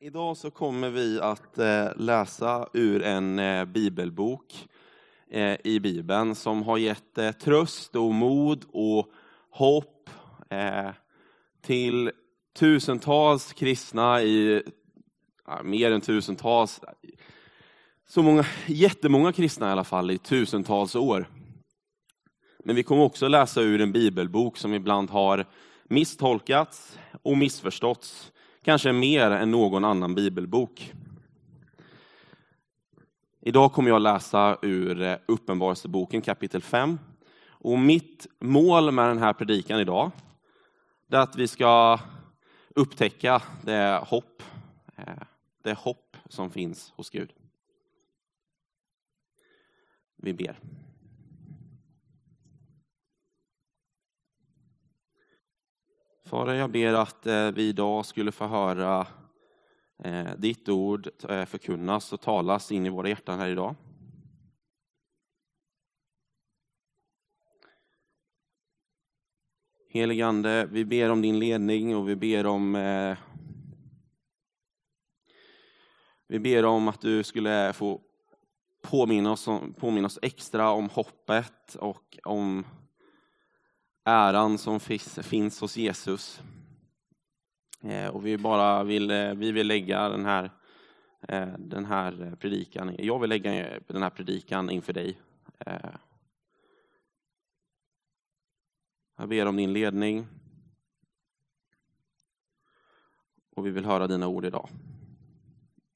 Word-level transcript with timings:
Idag 0.00 0.36
så 0.36 0.50
kommer 0.50 0.90
vi 0.90 1.20
att 1.20 1.58
eh, 1.58 1.88
läsa 1.96 2.68
ur 2.72 3.02
en 3.02 3.38
eh, 3.38 3.64
bibelbok 3.64 4.68
eh, 5.30 5.56
i 5.64 5.80
Bibeln 5.80 6.34
som 6.34 6.62
har 6.62 6.78
gett 6.78 7.38
tröst 7.40 7.96
och 7.96 8.14
mod 8.14 8.64
och 8.72 9.12
hopp 9.50 10.10
till 11.62 12.10
tusentals 12.54 13.52
kristna 13.52 14.22
i, 14.22 14.62
mer 15.64 15.92
än 15.92 16.00
tusentals, 16.00 16.80
så 18.08 18.22
många, 18.22 18.44
jättemånga 18.66 19.32
kristna 19.32 19.68
i 19.68 19.72
alla 19.72 19.84
fall 19.84 20.10
i 20.10 20.18
tusentals 20.18 20.96
år. 20.96 21.28
Men 22.64 22.76
vi 22.76 22.82
kommer 22.82 23.02
också 23.02 23.28
läsa 23.28 23.60
ur 23.60 23.80
en 23.80 23.92
bibelbok 23.92 24.56
som 24.56 24.74
ibland 24.74 25.10
har 25.10 25.46
misstolkats 25.88 26.98
och 27.22 27.38
missförståtts 27.38 28.32
kanske 28.68 28.92
mer 28.92 29.30
än 29.30 29.50
någon 29.50 29.84
annan 29.84 30.14
bibelbok. 30.14 30.92
Idag 33.40 33.72
kommer 33.72 33.90
jag 33.90 34.02
läsa 34.02 34.58
ur 34.62 35.02
eh, 35.02 35.16
Uppenbarelseboken 35.26 36.22
kapitel 36.22 36.62
5. 36.62 36.98
Och 37.48 37.78
mitt 37.78 38.26
mål 38.38 38.90
med 38.90 39.08
den 39.08 39.18
här 39.18 39.32
predikan 39.32 39.80
idag 39.80 40.10
är 41.10 41.16
att 41.16 41.36
vi 41.36 41.48
ska 41.48 42.00
upptäcka 42.74 43.42
det 43.62 44.02
hopp, 44.06 44.42
eh, 44.96 45.22
det 45.62 45.78
hopp 45.78 46.16
som 46.28 46.50
finns 46.50 46.92
hos 46.96 47.10
Gud. 47.10 47.32
Vi 50.16 50.34
ber. 50.34 50.58
Fader, 56.28 56.54
jag 56.54 56.70
ber 56.70 56.94
att 56.94 57.26
eh, 57.26 57.50
vi 57.50 57.68
idag 57.68 58.06
skulle 58.06 58.32
få 58.32 58.46
höra 58.46 59.06
eh, 60.04 60.30
ditt 60.38 60.68
ord 60.68 61.08
eh, 61.28 61.44
förkunnas 61.44 62.12
och 62.12 62.20
talas 62.20 62.72
in 62.72 62.86
i 62.86 62.88
våra 62.88 63.08
hjärtan 63.08 63.40
här 63.40 63.48
idag. 63.48 63.74
Heligande, 69.90 70.68
vi 70.72 70.84
ber 70.84 71.10
om 71.10 71.22
din 71.22 71.38
ledning 71.38 71.96
och 71.96 72.08
vi 72.08 72.16
ber 72.16 72.46
om 72.46 72.72
vi 76.28 76.38
ber 76.38 76.64
om 76.64 76.88
att 76.88 77.00
du 77.00 77.22
skulle 77.22 77.72
få 77.72 78.00
påminna 78.82 79.32
oss, 79.32 79.48
påminna 79.76 80.06
oss 80.06 80.18
extra 80.22 80.70
om 80.70 80.88
hoppet 80.88 81.74
och 81.74 82.18
om 82.24 82.64
äran 84.08 84.58
som 84.58 84.80
finns 84.80 85.60
hos 85.60 85.76
Jesus. 85.76 86.42
Eh, 87.82 88.08
och 88.08 88.26
vi 88.26 88.38
bara 88.38 88.84
vill, 88.84 89.10
eh, 89.10 89.34
vi 89.34 89.52
vill 89.52 89.66
lägga 89.66 90.08
den 90.08 90.24
här, 90.24 90.50
eh, 91.28 91.48
den 91.58 91.84
här 91.84 92.36
predikan, 92.40 92.94
jag 92.98 93.18
vill 93.18 93.30
lägga 93.30 93.80
den 93.86 94.02
här 94.02 94.10
predikan 94.10 94.70
inför 94.70 94.92
dig. 94.92 95.18
Jag 99.16 99.28
ber 99.28 99.46
om 99.46 99.56
din 99.56 99.72
ledning. 99.72 100.26
Och 103.56 103.66
vi 103.66 103.70
vill 103.70 103.84
höra 103.84 104.06
dina 104.06 104.28
ord 104.28 104.44
idag. 104.44 104.68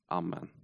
Amen. 0.06 0.61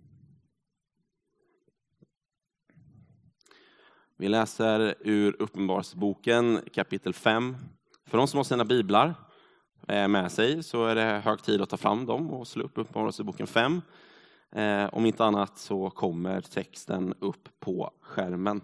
Vi 4.20 4.28
läser 4.28 4.94
ur 5.00 5.36
Uppenbarelseboken 5.42 6.60
kapitel 6.72 7.14
5. 7.14 7.56
För 8.06 8.18
de 8.18 8.28
som 8.28 8.36
har 8.36 8.44
sina 8.44 8.64
biblar 8.64 9.14
eh, 9.88 10.08
med 10.08 10.32
sig 10.32 10.62
så 10.62 10.86
är 10.86 10.94
det 10.94 11.02
hög 11.24 11.42
tid 11.42 11.60
att 11.60 11.70
ta 11.70 11.76
fram 11.76 12.06
dem 12.06 12.30
och 12.30 12.48
slå 12.48 12.64
upp 12.64 12.78
Uppenbarelseboken 12.78 13.46
5. 13.46 13.82
Eh, 14.52 14.86
om 14.92 15.06
inte 15.06 15.24
annat 15.24 15.58
så 15.58 15.90
kommer 15.90 16.40
texten 16.40 17.14
upp 17.18 17.48
på 17.60 17.90
skärmen. 18.00 18.60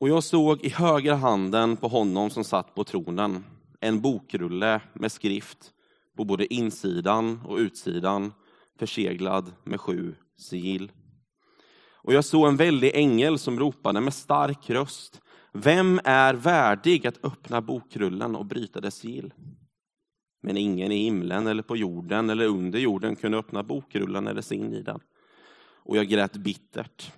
Och 0.00 0.08
jag 0.08 0.24
såg 0.24 0.64
i 0.64 0.68
högra 0.68 1.14
handen 1.14 1.76
på 1.76 1.88
honom 1.88 2.30
som 2.30 2.44
satt 2.44 2.74
på 2.74 2.84
tronen 2.84 3.44
en 3.80 4.00
bokrulle 4.00 4.80
med 4.92 5.12
skrift 5.12 5.72
på 6.16 6.24
både 6.24 6.54
insidan 6.54 7.40
och 7.44 7.56
utsidan 7.56 8.32
förseglad 8.78 9.52
med 9.64 9.80
sju 9.80 10.14
sigill. 10.36 10.92
Och 12.04 12.12
jag 12.12 12.24
såg 12.24 12.48
en 12.48 12.56
väldig 12.56 12.90
ängel 12.94 13.38
som 13.38 13.58
ropade 13.58 14.00
med 14.00 14.14
stark 14.14 14.70
röst. 14.70 15.20
Vem 15.52 16.00
är 16.04 16.34
värdig 16.34 17.06
att 17.06 17.24
öppna 17.24 17.60
bokrullen 17.60 18.36
och 18.36 18.46
bryta 18.46 18.80
dess 18.80 18.94
sigill? 18.94 19.32
Men 20.42 20.56
ingen 20.56 20.92
i 20.92 21.04
himlen 21.04 21.46
eller 21.46 21.62
på 21.62 21.76
jorden 21.76 22.30
eller 22.30 22.46
under 22.46 22.78
jorden 22.78 23.16
kunde 23.16 23.38
öppna 23.38 23.62
bokrullen 23.62 24.26
eller 24.26 24.42
sin 24.42 24.74
i 24.74 24.82
den. 24.82 25.00
Och 25.84 25.96
jag 25.96 26.08
grät 26.08 26.36
bittert 26.36 27.12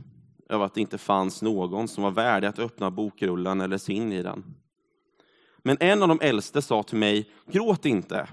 över 0.48 0.64
att 0.64 0.74
det 0.74 0.80
inte 0.80 0.98
fanns 0.98 1.42
någon 1.42 1.88
som 1.88 2.03
var 2.03 2.10
värdig 2.10 2.48
att 2.48 2.58
öppna 2.58 2.91
bokrullen 2.91 3.60
eller 3.60 3.78
sin 3.78 4.12
i 4.12 4.22
den. 4.22 4.44
Men 5.58 5.76
en 5.80 6.03
av 6.03 6.08
de 6.08 6.18
äldste 6.20 6.62
sa 6.62 6.82
till 6.82 6.98
mig, 6.98 7.30
gråt 7.50 7.86
inte. 7.86 8.28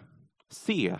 Se, 0.49 0.95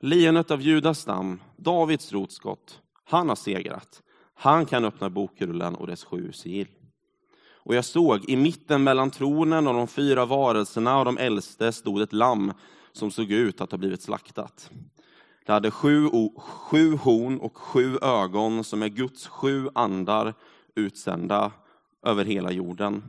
lejonet 0.00 0.50
av 0.50 0.62
Judas 0.62 0.98
stam, 0.98 1.40
Davids 1.56 2.12
rotskott, 2.12 2.80
han 3.04 3.28
har 3.28 3.36
segrat. 3.36 4.02
Han 4.40 4.66
kan 4.66 4.84
öppna 4.84 5.10
bokrullen 5.10 5.74
och 5.74 5.86
dess 5.86 6.04
sju 6.04 6.32
sigill. 6.32 6.68
Och 7.50 7.74
jag 7.74 7.84
såg 7.84 8.30
i 8.30 8.36
mitten 8.36 8.84
mellan 8.84 9.10
tronen 9.10 9.66
och 9.66 9.74
de 9.74 9.88
fyra 9.88 10.26
varelserna 10.26 10.98
och 10.98 11.04
de 11.04 11.18
äldste 11.18 11.72
stod 11.72 12.00
ett 12.00 12.12
lamm 12.12 12.52
som 12.92 13.10
såg 13.10 13.30
ut 13.30 13.60
att 13.60 13.70
ha 13.70 13.78
blivit 13.78 14.02
slaktat. 14.02 14.70
Det 15.46 15.52
hade 15.52 15.70
sju, 15.70 16.08
sju 16.36 16.96
horn 16.96 17.38
och 17.38 17.56
sju 17.56 17.98
ögon 18.02 18.64
som 18.64 18.82
är 18.82 18.88
Guds 18.88 19.26
sju 19.26 19.68
andar 19.74 20.34
utsända 20.74 21.52
över 22.06 22.24
hela 22.24 22.50
jorden. 22.50 23.02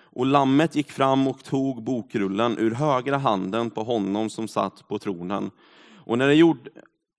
Och 0.00 0.26
lammet 0.26 0.76
gick 0.76 0.92
fram 0.92 1.28
och 1.28 1.44
tog 1.44 1.82
bokrullen 1.82 2.58
ur 2.58 2.70
högra 2.70 3.18
handen 3.18 3.70
på 3.70 3.82
honom 3.82 4.30
som 4.30 4.48
satt 4.48 4.88
på 4.88 4.98
tronen. 4.98 5.50
Och 5.96 6.18
när 6.18 6.26
det, 6.26 6.34
gjorde, 6.34 6.70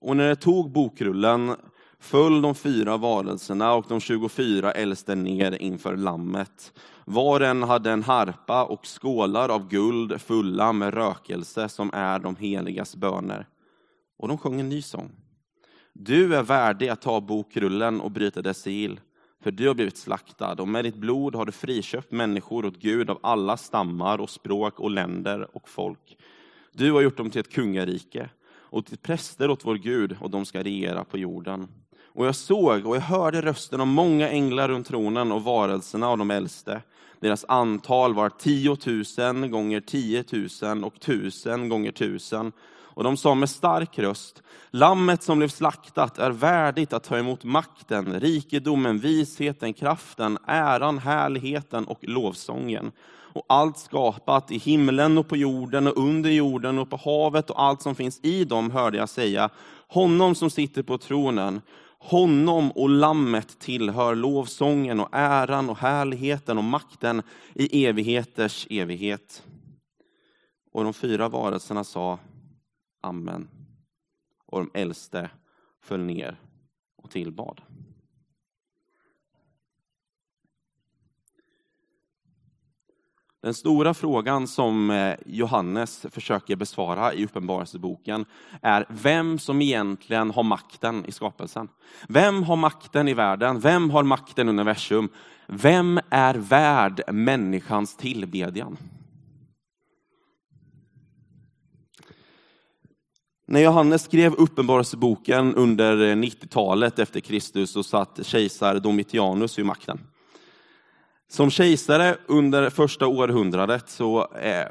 och 0.01 0.17
när 0.17 0.29
det 0.29 0.35
tog 0.35 0.71
bokrullen 0.71 1.55
föll 2.03 2.41
de 2.41 2.55
fyra 2.55 2.97
varelserna 2.97 3.73
och 3.73 3.85
de 3.89 3.99
24 3.99 4.71
äldste 4.71 5.15
ner 5.15 5.61
inför 5.61 5.97
lammet. 5.97 6.73
Var 7.05 7.39
och 7.39 7.47
en 7.47 7.63
hade 7.63 7.91
en 7.91 8.03
harpa 8.03 8.65
och 8.65 8.87
skålar 8.87 9.49
av 9.49 9.67
guld 9.67 10.21
fulla 10.21 10.73
med 10.73 10.93
rökelse 10.93 11.69
som 11.69 11.89
är 11.93 12.19
de 12.19 12.35
heligas 12.35 12.95
böner. 12.95 13.47
Och 14.17 14.27
de 14.27 14.37
sjöng 14.37 14.59
en 14.59 14.69
ny 14.69 14.81
sång. 14.81 15.11
Du 15.93 16.35
är 16.35 16.43
värdig 16.43 16.89
att 16.89 17.01
ta 17.01 17.21
bokrullen 17.21 18.01
och 18.01 18.11
bryta 18.11 18.41
dess 18.41 18.61
sigill, 18.61 18.99
för 19.43 19.51
du 19.51 19.67
har 19.67 19.75
blivit 19.75 19.97
slaktad 19.97 20.61
och 20.61 20.67
med 20.67 20.85
ditt 20.85 20.95
blod 20.95 21.35
har 21.35 21.45
du 21.45 21.51
friköpt 21.51 22.11
människor 22.11 22.65
åt 22.65 22.79
Gud 22.79 23.09
av 23.09 23.19
alla 23.23 23.57
stammar 23.57 24.17
och 24.21 24.29
språk 24.29 24.79
och 24.79 24.91
länder 24.91 25.47
och 25.55 25.69
folk. 25.69 26.17
Du 26.73 26.91
har 26.91 27.01
gjort 27.01 27.17
dem 27.17 27.29
till 27.29 27.41
ett 27.41 27.53
kungarike 27.53 28.29
och 28.73 28.85
till 28.85 28.97
präster 28.97 29.49
åt 29.49 29.65
vår 29.65 29.75
Gud 29.75 30.17
och 30.19 30.29
de 30.29 30.45
ska 30.45 30.63
regera 30.63 31.03
på 31.03 31.17
jorden. 31.17 31.67
Och 32.15 32.25
jag 32.25 32.35
såg 32.35 32.85
och 32.85 32.95
jag 32.95 33.01
hörde 33.01 33.41
rösten 33.41 33.81
av 33.81 33.87
många 33.87 34.29
änglar 34.29 34.67
runt 34.67 34.87
tronen 34.87 35.31
och 35.31 35.43
varelserna 35.43 36.09
av 36.09 36.17
de 36.17 36.31
äldste. 36.31 36.81
Deras 37.19 37.45
antal 37.47 38.13
var 38.13 38.29
tiotusen 38.29 39.51
gånger 39.51 39.81
tiotusen 39.81 40.83
och 40.83 40.99
tusen 40.99 41.69
gånger 41.69 41.91
tusen. 41.91 42.51
Och 42.95 43.03
de 43.03 43.17
sa 43.17 43.35
med 43.35 43.49
stark 43.49 43.99
röst, 43.99 44.43
Lammet 44.71 45.23
som 45.23 45.37
blev 45.37 45.47
slaktat 45.47 46.17
är 46.17 46.31
värdigt 46.31 46.93
att 46.93 47.03
ta 47.03 47.17
emot 47.17 47.43
makten, 47.43 48.19
rikedomen, 48.19 48.99
visheten, 48.99 49.73
kraften, 49.73 50.37
äran, 50.47 50.97
härligheten 50.97 51.85
och 51.85 51.99
lovsången. 52.01 52.91
Och 53.33 53.45
allt 53.49 53.77
skapat 53.77 54.51
i 54.51 54.57
himlen 54.57 55.17
och 55.17 55.27
på 55.27 55.37
jorden 55.37 55.87
och 55.87 55.97
under 55.97 56.29
jorden 56.29 56.79
och 56.79 56.89
på 56.89 56.99
havet 57.05 57.49
och 57.49 57.63
allt 57.63 57.81
som 57.81 57.95
finns 57.95 58.19
i 58.23 58.45
dem 58.45 58.71
hörde 58.71 58.97
jag 58.97 59.09
säga, 59.09 59.49
honom 59.87 60.35
som 60.35 60.49
sitter 60.49 60.83
på 60.83 60.97
tronen 60.97 61.61
honom 62.03 62.71
och 62.71 62.89
lammet 62.89 63.59
tillhör 63.59 64.15
lovsången 64.15 64.99
och 64.99 65.09
äran 65.11 65.69
och 65.69 65.77
härligheten 65.77 66.57
och 66.57 66.63
makten 66.63 67.21
i 67.55 67.85
evigheters 67.85 68.67
evighet. 68.69 69.43
Och 70.71 70.83
de 70.83 70.93
fyra 70.93 71.29
varelserna 71.29 71.83
sa 71.83 72.19
Amen. 73.01 73.49
Och 74.45 74.59
de 74.59 74.79
äldste 74.79 75.29
föll 75.81 76.01
ner 76.01 76.39
och 76.95 77.11
tillbad. 77.11 77.61
Den 83.43 83.53
stora 83.53 83.93
frågan 83.93 84.47
som 84.47 84.91
eh, 84.91 85.15
Johannes 85.25 86.05
försöker 86.11 86.55
besvara 86.55 87.13
i 87.13 87.25
Uppenbarelseboken 87.25 88.25
är 88.61 88.85
vem 88.89 89.39
som 89.39 89.61
egentligen 89.61 90.31
har 90.31 90.43
makten 90.43 91.05
i 91.05 91.11
skapelsen. 91.11 91.67
Vem 92.07 92.43
har 92.43 92.55
makten 92.55 93.07
i 93.07 93.13
världen? 93.13 93.59
Vem 93.59 93.89
har 93.89 94.03
makten 94.03 94.47
i 94.47 94.49
universum? 94.49 95.09
Vem 95.47 95.99
är 96.09 96.35
värd 96.35 97.01
människans 97.13 97.97
tillbedjan? 97.97 98.77
När 103.47 103.59
Johannes 103.59 104.03
skrev 104.03 104.33
Uppenbarelseboken 104.33 105.55
under 105.55 106.01
eh, 106.01 106.15
90-talet 106.15 106.99
efter 106.99 107.19
Kristus 107.19 107.71
så 107.71 107.83
satt 107.83 108.25
kejsar 108.25 108.79
Domitianus 108.79 109.59
vid 109.59 109.65
makten. 109.65 109.99
Som 111.33 111.49
kejsare 111.49 112.17
under 112.27 112.69
första 112.69 113.07
århundradet 113.07 113.89
så, 113.89 114.31
eh, 114.35 114.67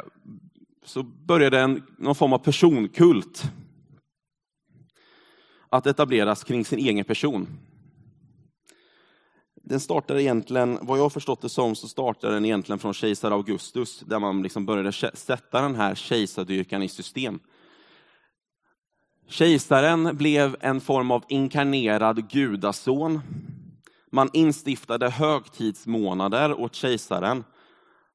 så 0.85 1.03
började 1.03 1.61
en, 1.61 1.83
någon 1.99 2.15
form 2.15 2.33
av 2.33 2.39
personkult 2.39 3.43
att 5.69 5.87
etableras 5.87 6.45
kring 6.45 6.65
sin 6.65 6.79
egen 6.79 7.05
person. 7.05 7.47
Den 9.55 9.81
startade 9.81 10.23
egentligen, 10.23 10.79
vad 10.83 10.99
jag 10.99 11.03
har 11.03 11.11
förstått 11.11 11.43
det 11.43 11.49
som, 11.49 11.75
så 11.75 11.89
startade 11.89 12.35
den 12.35 12.45
egentligen 12.45 12.79
från 12.79 12.95
kejsar 12.95 13.31
Augustus, 13.31 14.01
där 14.01 14.19
man 14.19 14.43
liksom 14.43 14.67
började 14.67 14.93
sätta 14.93 15.63
den 15.63 15.75
här 15.75 15.95
kejsardyrkan 15.95 16.83
i 16.83 16.89
system. 16.89 17.41
Kejsaren 19.29 20.17
blev 20.17 20.57
en 20.61 20.81
form 20.81 21.11
av 21.11 21.25
inkarnerad 21.29 22.31
gudason. 22.31 23.21
Man 24.15 24.31
instiftade 24.33 25.11
högtidsmånader 25.11 26.61
åt 26.61 26.75
kejsaren. 26.75 27.45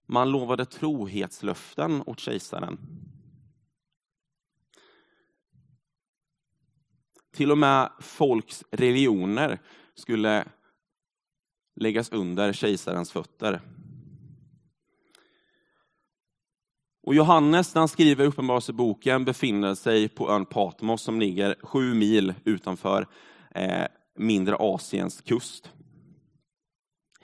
Man 0.06 0.32
lovade 0.32 0.66
trohetslöften 0.66 2.04
åt 2.06 2.20
kejsaren. 2.20 2.78
Till 7.34 7.52
och 7.52 7.58
med 7.58 7.92
folks 8.00 8.64
religioner 8.72 9.60
skulle 9.96 10.46
läggas 11.76 12.12
under 12.12 12.54
kejsarens 12.54 13.12
fötter. 13.12 13.62
Och 17.04 17.16
Johannes, 17.16 17.76
när 17.76 17.80
han 17.80 17.88
skriver 17.90 18.26
Uppenbarelseboken, 18.26 19.26
befinner 19.26 19.76
sig 19.76 20.10
på 20.10 20.30
ön 20.30 20.46
Patmos 20.46 21.02
som 21.02 21.20
ligger 21.20 21.56
sju 21.62 21.94
mil 21.94 22.34
utanför 22.44 23.08
eh, 23.56 23.86
mindre 24.16 24.56
Asiens 24.60 25.22
kust. 25.22 25.72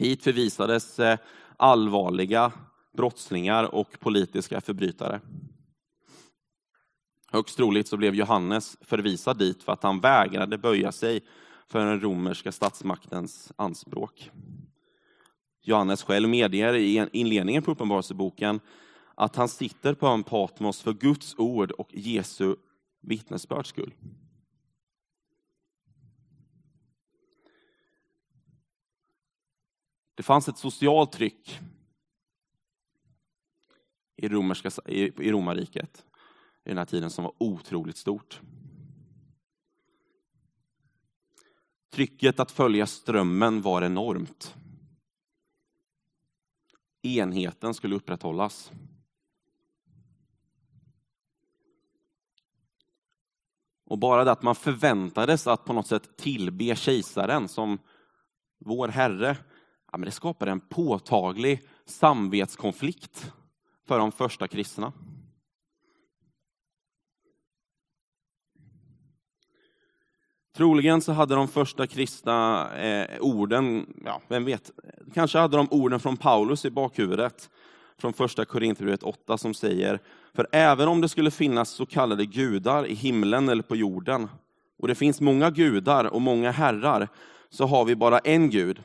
Hit 0.04 0.24
förvisades 0.24 1.00
eh, 1.00 1.18
allvarliga 1.58 2.52
brottslingar 2.98 3.76
och 3.76 4.00
politiska 4.00 4.62
förbrytare. 4.62 5.22
Högst 7.32 7.58
troligt 7.58 7.88
så 7.88 7.98
blev 7.98 8.16
Johannes 8.16 8.78
förvisad 8.82 9.38
dit 9.38 9.64
för 9.64 9.72
att 9.72 9.84
han 9.84 10.00
vägrade 10.00 10.58
böja 10.58 10.92
sig 10.92 11.22
för 11.68 11.86
den 11.86 12.02
romerska 12.02 12.52
statsmaktens 12.52 13.52
anspråk. 13.56 14.32
Johannes 15.62 16.04
själv 16.04 16.30
medger 16.30 16.74
i 16.74 17.08
inledningen 17.12 17.64
på 17.64 17.72
Uppenbarelseboken 17.72 18.60
att 19.16 19.36
han 19.36 19.50
sitter 19.50 19.94
på 19.94 20.08
ön 20.08 20.24
Patmos 20.24 20.82
för 20.82 20.94
Guds 20.94 21.36
ord 21.38 21.72
och 21.72 21.90
Jesu 21.92 22.56
vittnesbörds 23.02 23.70
skull. 23.70 23.94
Det 30.24 30.28
fanns 30.28 30.48
ett 30.48 30.58
socialt 30.58 31.12
tryck 31.12 31.60
i, 34.16 34.28
romerska, 34.28 34.72
i 34.86 35.31
romarriket 35.31 36.06
i 36.66 36.70
den 36.70 36.78
här 36.78 36.86
tiden 36.86 37.10
som 37.10 37.24
var 37.24 37.34
otroligt 37.38 37.98
stort. 37.98 38.42
Trycket 41.90 42.40
att 42.40 42.52
följa 42.52 42.88
strömmen 42.88 43.62
var 43.62 43.81
enormt. 43.81 44.56
Enheten 47.02 47.74
skulle 47.74 47.96
upprätthållas. 47.96 48.72
Och 53.84 54.00
bara 54.00 54.24
det 54.24 54.31
att 54.31 54.44
man 54.44 54.56
förväntades 54.56 55.48
att 55.48 55.66
på 55.66 55.74
något 55.74 55.88
sätt 55.88 56.18
tillbe 56.18 56.76
kejsaren 56.76 57.48
som 57.48 57.80
vår 58.60 58.88
Herre, 58.88 59.38
ja, 59.94 59.98
men 59.98 60.06
det 60.06 60.12
skapade 60.12 60.51
en 60.51 60.60
påtaglig 60.60 61.62
samvetskonflikt 61.86 63.31
för 63.88 64.00
de 64.00 64.12
första 64.12 64.48
kristna. 64.48 64.94
Troligen 70.56 71.01
så 71.01 71.12
hade 71.12 71.36
de 71.36 71.48
första 71.48 71.88
kristna 71.88 72.69
eh, 72.75 73.22
orden, 73.22 73.94
ja, 74.06 74.22
vem 74.28 74.45
vet, 74.45 74.72
kanske 75.13 75.38
hade 75.38 75.57
de 75.57 75.68
orden 75.72 76.00
från 76.00 76.18
Paulus 76.18 76.66
i 76.66 76.72
bakhuvudet, 76.72 77.50
från 77.98 78.13
första 78.13 78.45
Korinthierbrevet 78.45 79.04
8 79.04 79.38
som 79.38 79.54
säger, 79.54 80.00
för 80.34 80.48
även 80.51 80.88
om 80.88 81.01
det 81.01 81.10
skulle 81.10 81.31
finnas 81.31 81.69
så 81.69 81.86
kallade 81.86 82.25
gudar 82.25 82.86
i 82.86 82.94
himlen 82.94 83.50
eller 83.50 83.63
på 83.63 83.75
jorden, 83.75 84.30
och 84.80 84.88
det 84.88 84.95
finns 84.95 85.22
många 85.22 85.50
gudar 85.50 86.06
och 86.06 86.22
många 86.22 86.51
herrar, 86.51 87.07
så 87.50 87.66
har 87.66 87.86
vi 87.86 87.95
bara 87.95 88.19
en 88.19 88.50
Gud, 88.50 88.81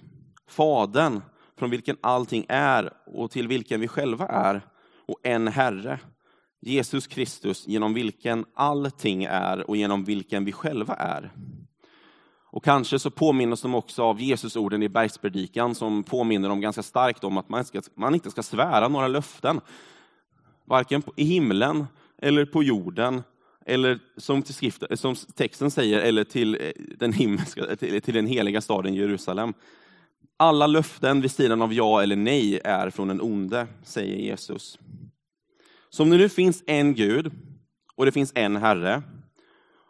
Fadern, 0.49 1.21
från 1.59 1.71
vilken 1.71 1.97
allting 2.01 2.47
är 2.49 2.93
och 3.07 3.31
till 3.31 3.49
vilken 3.49 3.81
vi 3.81 3.89
själva 3.89 4.27
är, 4.27 4.61
och 5.07 5.19
en 5.23 5.49
Herre, 5.49 6.01
Jesus 6.61 7.07
Kristus, 7.07 7.67
genom 7.67 7.95
vilken 7.95 8.45
allting 8.55 9.25
är 9.25 9.71
och 9.71 9.77
genom 9.77 10.05
vilken 10.05 10.45
vi 10.45 10.53
själva 10.53 10.95
är. 10.95 11.33
Och 12.51 12.65
kanske 12.65 12.99
så 12.99 13.11
påminner 13.11 13.59
de 13.63 13.75
också 13.75 14.03
av 14.03 14.21
Jesusorden 14.21 14.83
i 14.83 14.89
bergspredikan 14.89 15.75
som 15.75 16.03
påminner 16.03 16.49
dem 16.49 16.61
ganska 16.61 16.83
starkt 16.83 17.25
om 17.25 17.39
att 17.39 17.49
man, 17.49 17.65
ska, 17.65 17.83
man 17.95 18.15
inte 18.15 18.31
ska 18.31 18.43
svära 18.43 18.89
några 18.89 19.09
löften. 19.09 19.61
Varken 20.65 21.03
i 21.17 21.25
himlen 21.25 21.87
eller 22.19 22.45
på 22.45 22.63
jorden, 22.63 23.23
eller 23.67 23.99
som, 24.17 24.43
till 24.43 24.55
skrift, 24.55 24.83
som 24.95 25.15
texten 25.15 25.71
säger, 25.71 26.01
eller 26.01 26.25
till 26.25 26.55
eh, 26.55 26.71
den, 26.99 27.13
himmelska, 27.13 27.77
till, 27.77 28.03
till 28.03 28.15
den 28.15 28.27
heliga 28.27 28.61
staden 28.61 28.95
Jerusalem. 28.95 29.55
Alla 30.41 30.67
löften 30.67 31.21
vid 31.21 31.31
sidan 31.31 31.63
av 31.63 31.73
ja 31.73 32.03
eller 32.03 32.17
nej 32.17 32.61
är 32.65 32.91
från 32.91 33.09
den 33.09 33.21
onde, 33.21 33.67
säger 33.83 34.17
Jesus. 34.17 34.79
Så 35.91 36.03
om 36.03 36.11
det 36.11 36.17
nu 36.17 36.29
finns 36.29 36.65
en 36.67 36.95
Gud 36.95 37.33
och 37.95 38.07
det 38.07 38.13
finns 38.13 38.33
en 38.35 38.57
Herre, 38.57 39.03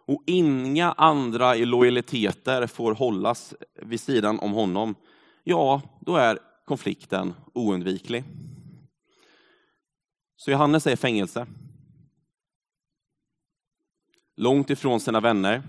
och 0.07 0.23
inga 0.27 0.93
andra 0.93 1.55
lojaliteter 1.55 2.67
får 2.67 2.95
hållas 2.95 3.55
vid 3.83 4.01
sidan 4.01 4.39
om 4.39 4.53
honom, 4.53 4.95
ja, 5.45 5.83
då 6.01 6.17
är 6.17 6.39
konflikten 6.65 7.35
oundviklig. 7.55 8.25
Så 10.37 10.51
Johannes 10.51 10.87
är 10.87 10.93
i 10.93 10.97
fängelse. 10.97 11.47
Långt 14.37 14.71
ifrån 14.71 15.01
sina 15.01 15.21
vänner, 15.21 15.63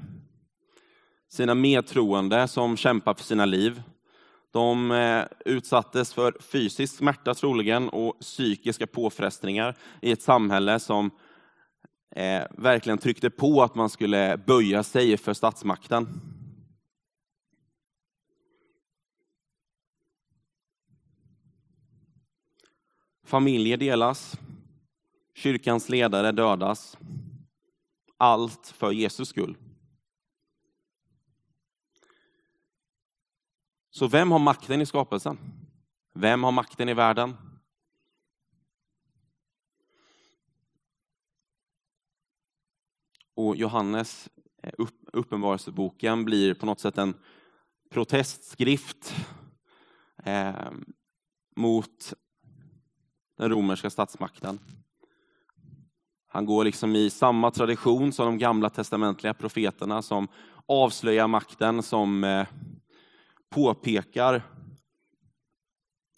sina 1.29 1.55
medtroende 1.55 2.47
som 2.47 2.77
kämpar 2.77 3.13
för 3.13 3.23
sina 3.23 3.45
liv. 3.45 3.81
De 4.51 4.91
eh, 4.91 5.25
utsattes 5.45 6.13
för 6.13 6.37
fysisk 6.39 6.97
smärta 6.97 7.33
troligen 7.33 7.89
och 7.89 8.19
psykiska 8.19 8.87
påfrestningar 8.87 9.77
i 10.01 10.11
ett 10.11 10.21
samhälle 10.21 10.79
som 10.79 11.11
eh, 12.15 12.43
verkligen 12.57 12.97
tryckte 12.97 13.29
på 13.29 13.63
att 13.63 13.75
man 13.75 13.89
skulle 13.89 14.37
böja 14.37 14.83
sig 14.83 15.17
för 15.17 15.33
statsmakten. 15.33 16.07
Familjer 23.25 23.77
delas, 23.77 24.39
kyrkans 25.35 25.89
ledare 25.89 26.31
dödas. 26.31 26.97
Allt 28.17 28.73
för 28.77 28.91
Jesus 28.91 29.29
skull. 29.29 29.57
Så 33.99 34.07
vem 34.07 34.31
har 34.31 34.39
makten 34.39 34.81
i 34.81 34.85
skapelsen? 34.85 35.37
Vem 36.13 36.43
har 36.43 36.51
makten 36.51 36.89
i 36.89 36.93
världen? 36.93 37.37
Och 43.35 43.55
Johannes 43.55 44.29
eh, 44.63 44.73
uppenbarelseboken 45.13 46.25
blir 46.25 46.53
på 46.53 46.65
något 46.65 46.79
sätt 46.79 46.97
en 46.97 47.13
protestskrift 47.89 49.15
eh, 50.23 50.71
mot 51.55 52.13
den 53.37 53.49
romerska 53.49 53.89
statsmakten. 53.89 54.59
Han 56.27 56.45
går 56.45 56.63
liksom 56.63 56.95
i 56.95 57.09
samma 57.09 57.51
tradition 57.51 58.13
som 58.13 58.25
de 58.25 58.37
gamla 58.37 58.69
testamentliga 58.69 59.33
profeterna 59.33 60.01
som 60.01 60.27
avslöjar 60.65 61.27
makten, 61.27 61.83
som 61.83 62.23
eh, 62.23 62.47
påpekar 63.49 64.43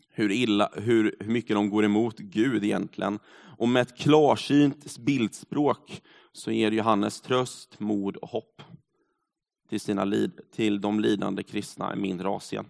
hur, 0.10 0.32
illa, 0.32 0.72
hur, 0.74 1.16
hur 1.20 1.32
mycket 1.32 1.56
de 1.56 1.70
går 1.70 1.86
emot 1.86 2.18
Gud 2.18 2.64
egentligen. 2.64 3.20
Och 3.58 3.70
med 3.70 3.82
ett 3.82 3.98
klarsynt 3.98 4.98
bildspråk 4.98 6.02
så 6.32 6.52
ger 6.52 6.72
Johannes 6.72 7.22
tröst, 7.22 7.80
mod 7.80 8.16
och 8.18 8.30
hopp 8.30 8.62
till, 9.70 9.80
sina, 9.80 10.30
till 10.52 10.82
de 10.82 11.00
lidande 11.00 11.44
kristna 11.44 11.94
i 11.94 12.00
mindre 12.00 12.30
Asien. 12.30 12.66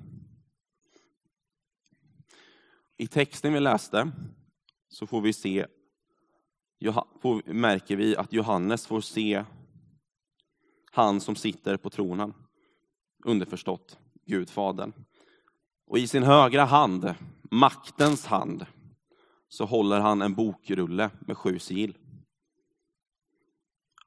I 2.97 3.07
texten 3.07 3.53
vi 3.53 3.59
läste 3.59 4.11
så 4.89 5.07
får 5.07 5.21
vi 5.21 5.33
se, 5.33 5.65
märker 7.45 7.95
vi 7.95 8.15
att 8.15 8.33
Johannes 8.33 8.87
får 8.87 9.01
se 9.01 9.43
han 10.91 11.21
som 11.21 11.35
sitter 11.35 11.77
på 11.77 11.89
tronen. 11.89 12.33
Underförstått, 13.25 13.99
Gud 14.31 14.49
Fadern. 14.49 14.93
Och 15.87 15.97
i 15.97 16.07
sin 16.07 16.23
högra 16.23 16.65
hand, 16.65 17.13
maktens 17.51 18.25
hand, 18.25 18.65
så 19.49 19.65
håller 19.65 19.99
han 19.99 20.21
en 20.21 20.33
bokrulle 20.33 21.09
med 21.19 21.37
sju 21.37 21.59
sigill. 21.59 21.97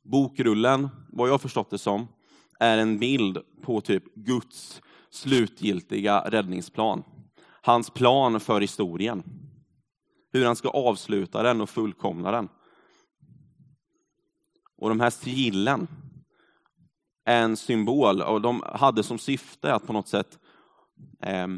Bokrullen, 0.03 0.89
vad 1.13 1.29
jag 1.29 1.41
förstått 1.41 1.71
det 1.71 1.79
som, 1.79 2.09
är 2.61 2.79
en 2.79 2.99
bild 2.99 3.39
på 3.63 3.81
typ 3.81 4.15
Guds 4.15 4.83
slutgiltiga 5.11 6.21
räddningsplan. 6.21 7.03
Hans 7.63 7.91
plan 7.91 8.41
för 8.41 8.61
historien. 8.61 9.23
Hur 10.33 10.47
han 10.47 10.57
ska 10.57 10.69
avsluta 10.69 11.43
den 11.43 11.61
och 11.61 11.71
fullkomna 11.71 12.31
den. 12.31 12.49
Och 14.77 14.89
de 14.89 15.01
här 15.01 15.11
sigillen 15.11 15.89
en 17.25 17.57
symbol 17.57 18.23
och 18.23 18.41
de 18.41 18.63
hade 18.67 19.03
som 19.03 19.19
syfte 19.19 19.75
att 19.75 19.87
på 19.87 19.93
något 19.93 20.09
sätt 20.09 20.39
eh, 21.23 21.49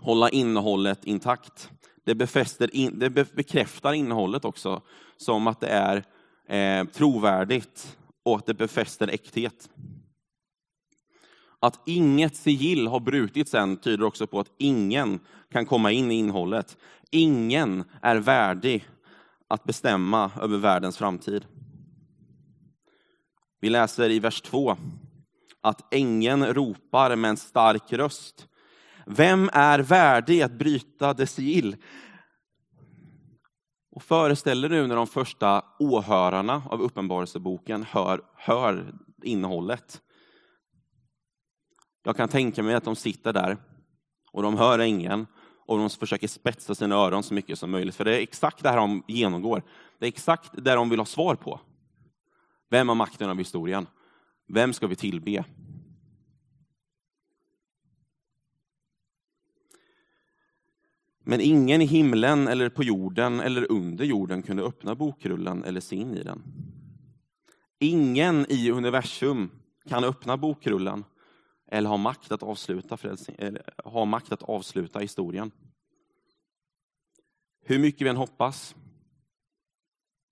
hålla 0.00 0.30
innehållet 0.30 1.04
intakt. 1.04 1.70
Det, 2.04 2.14
befäster 2.14 2.76
in, 2.76 2.98
det 2.98 3.10
bekräftar 3.10 3.92
innehållet 3.92 4.44
också, 4.44 4.82
som 5.16 5.46
att 5.46 5.60
det 5.60 5.68
är 5.68 6.04
eh, 6.48 6.88
trovärdigt 6.88 7.96
och 8.22 8.36
att 8.36 8.46
det 8.46 8.54
befäster 8.54 9.08
äkthet. 9.08 9.70
Att 11.60 11.80
inget 11.86 12.36
sigill 12.36 12.86
har 12.86 13.00
brutits 13.00 13.54
än 13.54 13.76
tyder 13.76 14.04
också 14.04 14.26
på 14.26 14.40
att 14.40 14.50
ingen 14.58 15.20
kan 15.52 15.66
komma 15.66 15.92
in 15.92 16.10
i 16.10 16.14
innehållet. 16.14 16.76
Ingen 17.10 17.84
är 18.02 18.16
värdig 18.16 18.88
att 19.48 19.64
bestämma 19.64 20.30
över 20.40 20.58
världens 20.58 20.96
framtid. 20.96 21.44
Vi 23.62 23.70
läser 23.70 24.10
i 24.10 24.18
vers 24.18 24.40
2 24.40 24.76
att 25.60 25.94
ängeln 25.94 26.46
ropar 26.46 27.16
med 27.16 27.28
en 27.28 27.36
stark 27.36 27.92
röst. 27.92 28.48
Vem 29.06 29.50
är 29.52 29.78
värdig 29.78 30.42
att 30.42 30.52
bryta 30.52 31.14
dess 31.14 31.32
sigill? 31.32 31.76
Och 33.90 34.02
föreställer 34.02 34.68
nu 34.68 34.86
när 34.86 34.96
de 34.96 35.06
första 35.06 35.64
åhörarna 35.78 36.62
av 36.70 36.82
Uppenbarelseboken 36.82 37.82
hör, 37.82 38.20
hör 38.36 38.94
innehållet. 39.22 40.02
Jag 42.02 42.16
kan 42.16 42.28
tänka 42.28 42.62
mig 42.62 42.74
att 42.74 42.84
de 42.84 42.96
sitter 42.96 43.32
där 43.32 43.56
och 44.32 44.42
de 44.42 44.56
hör 44.56 44.78
ängeln 44.78 45.26
och 45.66 45.78
de 45.78 45.90
försöker 45.90 46.28
spetsa 46.28 46.74
sina 46.74 46.94
öron 46.94 47.22
så 47.22 47.34
mycket 47.34 47.58
som 47.58 47.70
möjligt. 47.70 47.94
För 47.94 48.04
det 48.04 48.16
är 48.16 48.22
exakt 48.22 48.62
det 48.62 48.68
här 48.68 48.76
de 48.76 49.04
genomgår. 49.08 49.62
Det 49.98 50.06
är 50.06 50.08
exakt 50.08 50.50
det 50.52 50.74
de 50.74 50.90
vill 50.90 50.98
ha 50.98 51.06
svar 51.06 51.34
på. 51.34 51.60
Vem 52.72 52.88
har 52.88 52.94
makten 52.94 53.30
över 53.30 53.38
historien? 53.38 53.86
Vem 54.46 54.72
ska 54.72 54.86
vi 54.86 54.96
tillbe? 54.96 55.44
Men 61.24 61.40
ingen 61.40 61.82
i 61.82 61.84
himlen 61.84 62.48
eller 62.48 62.68
på 62.68 62.82
jorden 62.82 63.40
eller 63.40 63.72
under 63.72 64.04
jorden 64.04 64.42
kunde 64.42 64.62
öppna 64.62 64.94
bokrullen 64.94 65.64
eller 65.64 65.80
se 65.80 65.96
in 65.96 66.14
i 66.14 66.22
den. 66.22 66.42
Ingen 67.78 68.46
i 68.48 68.70
universum 68.70 69.50
kan 69.88 70.04
öppna 70.04 70.36
bokrullen 70.36 71.04
eller 71.66 71.88
ha 71.88 71.96
makt 71.96 72.32
att 72.32 72.42
avsluta, 72.42 72.98
eller 73.38 73.62
ha 73.84 74.04
makt 74.04 74.32
att 74.32 74.42
avsluta 74.42 74.98
historien. 74.98 75.50
Hur 77.64 77.78
mycket 77.78 78.06
vi 78.06 78.10
än 78.10 78.16
hoppas, 78.16 78.76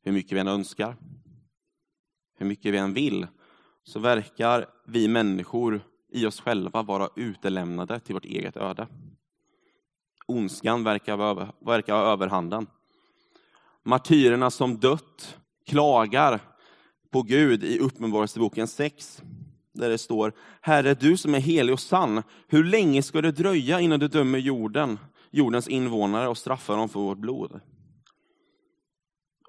hur 0.02 0.12
mycket 0.12 0.32
vi 0.32 0.40
än 0.40 0.48
önskar, 0.48 0.96
hur 2.40 2.46
mycket 2.46 2.74
vi 2.74 2.78
än 2.78 2.94
vill, 2.94 3.26
så 3.84 3.98
verkar 3.98 4.66
vi 4.86 5.08
människor 5.08 5.80
i 6.12 6.26
oss 6.26 6.40
själva 6.40 6.82
vara 6.82 7.08
utelämnade 7.16 8.00
till 8.00 8.14
vårt 8.14 8.24
eget 8.24 8.56
öde. 8.56 8.86
Ondskan 10.26 10.84
verkar, 10.84 11.16
verkar 11.66 11.94
ha 11.94 12.12
överhanden. 12.12 12.66
Martyrerna 13.82 14.50
som 14.50 14.76
dött 14.76 15.38
klagar 15.66 16.40
på 17.10 17.22
Gud 17.22 17.64
i 17.64 17.78
Uppenbarelseboken 17.78 18.66
6, 18.68 19.22
där 19.72 19.90
det 19.90 19.98
står 19.98 20.32
Herre, 20.60 20.94
du 20.94 21.16
som 21.16 21.34
är 21.34 21.40
helig 21.40 21.72
och 21.72 21.80
sann, 21.80 22.22
hur 22.48 22.64
länge 22.64 23.02
ska 23.02 23.20
det 23.20 23.32
dröja 23.32 23.80
innan 23.80 24.00
du 24.00 24.08
dömer 24.08 24.38
jorden, 24.38 24.98
jordens 25.30 25.68
invånare 25.68 26.28
och 26.28 26.38
straffar 26.38 26.76
dem 26.76 26.88
för 26.88 27.00
vårt 27.00 27.18
blod? 27.18 27.60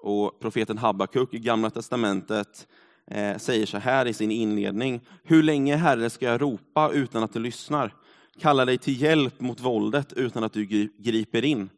Och 0.02 0.40
profeten 0.40 0.78
Habakuk 0.78 1.34
i 1.34 1.38
Gamla 1.38 1.70
Testamentet 1.70 2.66
eh, 3.06 3.36
säger 3.38 3.66
så 3.66 3.78
här 3.78 4.06
i 4.06 4.12
sin 4.14 4.30
inledning. 4.30 5.00
Hur 5.24 5.42
länge, 5.42 5.76
Herre, 5.76 6.10
ska 6.10 6.26
jag 6.26 6.42
ropa 6.42 6.90
utan 6.92 7.22
att 7.22 7.32
du 7.32 7.40
lyssnar? 7.40 7.94
Kalla 8.40 8.64
dig 8.64 8.78
till 8.78 9.02
hjälp 9.02 9.40
mot 9.40 9.60
våldet 9.60 10.12
utan 10.12 10.44
att 10.44 10.52
du 10.52 10.64
griper 10.98 11.44
in. 11.44 11.70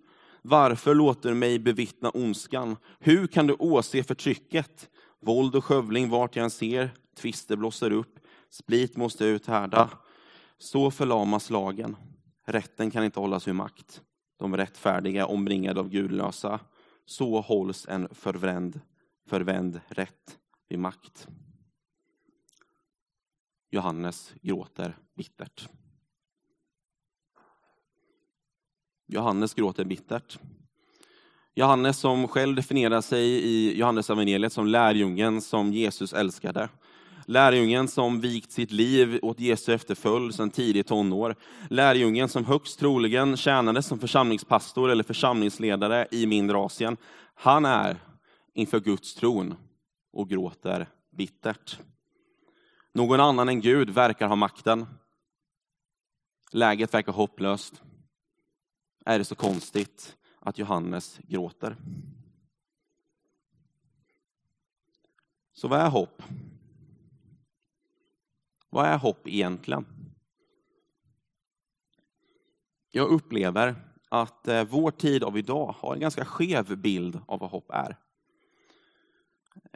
Varför 0.43 0.95
låter 0.95 1.29
du 1.29 1.35
mig 1.35 1.59
bevittna 1.59 2.11
ondskan? 2.11 2.77
Hur 2.99 3.27
kan 3.27 3.47
du 3.47 3.55
åse 3.59 4.03
förtrycket? 4.03 4.89
Våld 5.21 5.55
och 5.55 5.65
skövling 5.65 6.09
vart 6.09 6.37
jag 6.37 6.45
än 6.45 6.51
ser, 6.51 6.91
tvister 7.19 7.57
blossar 7.57 7.91
upp, 7.91 8.19
split 8.51 8.97
måste 8.97 9.25
jag 9.25 9.35
uthärda. 9.35 9.91
Så 10.59 10.91
förlamas 10.91 11.51
lagen. 11.51 11.97
Rätten 12.47 12.91
kan 12.91 13.05
inte 13.05 13.21
hållas 13.21 13.49
ur 13.49 13.53
makt. 13.53 14.01
De 14.39 14.57
rättfärdiga 14.57 15.27
omringade 15.27 15.81
av 15.81 15.89
gudlösa. 15.89 16.61
Så 17.07 17.41
hålls 17.41 17.87
en 17.89 18.09
förvänd, 18.15 18.81
förvänd 19.27 19.81
rätt 19.89 20.39
vid 20.69 20.79
makt. 20.79 21.29
Johannes 23.71 24.35
gråter 24.43 24.97
bittert. 25.15 25.69
Johannes 29.07 29.55
gråter 29.55 29.85
bittert. 29.85 30.39
Johannes 31.55 31.99
som 31.99 32.29
själv 32.29 32.57
definierar 32.57 33.01
sig 33.01 33.25
i 33.27 33.79
Johannes 33.79 34.11
evangeliet 34.11 34.53
som 34.53 34.67
lärjungen 34.67 35.41
som 35.41 35.73
Jesus 35.73 36.13
älskade. 36.13 36.69
Lärjungen 37.27 37.89
som 37.89 38.21
vikt 38.21 38.53
sitt 38.53 38.71
liv 38.71 39.19
åt 39.23 39.41
Jesu 39.41 39.73
efterföljd 39.73 40.35
sedan 40.35 40.51
tidigt 40.51 40.87
tonår. 40.87 41.37
Lärjungen 41.71 42.29
som 42.29 42.45
högst 42.45 42.79
troligen 42.79 43.37
tjänade 43.37 43.83
som 43.83 43.99
församlingspastor 43.99 44.91
eller 44.91 45.05
församlingsledare 45.05 46.07
i 46.11 46.27
mindre 46.27 46.57
Asien. 46.57 46.97
Han 47.35 47.65
är 47.65 47.97
inför 48.55 48.81
Guds 48.81 49.15
tron 49.15 49.55
och 50.13 50.29
gråter 50.29 50.89
bittert. 51.17 51.79
Någon 52.93 53.21
annan 53.21 53.49
än 53.49 53.61
Gud 53.61 53.91
verkar 53.91 54.29
ha 54.29 54.37
makten. 54.37 54.87
Läget 56.53 56.95
verkar 56.95 57.13
hopplöst. 57.13 57.83
Är 59.05 59.19
det 59.19 59.25
så 59.25 59.35
konstigt 59.35 60.17
att 60.41 60.59
Johannes 60.59 61.19
gråter? 61.19 61.77
Så 65.53 65.69
vad 65.69 65.81
är 65.81 65.91
hopp? 65.91 66.23
Vad 68.75 68.87
är 68.87 68.99
hopp 68.99 69.29
egentligen? 69.29 69.87
Jag 72.91 73.09
upplever 73.09 73.75
att 74.09 74.49
eh, 74.49 74.65
vår 74.65 74.91
tid 74.91 75.25
av 75.25 75.39
idag 75.39 75.75
har 75.79 75.95
en 75.95 76.01
ganska 76.01 76.25
skev 76.25 76.77
bild 76.79 77.21
av 77.27 77.41
vad 77.41 77.51
hopp 77.51 77.71
är. 77.71 77.97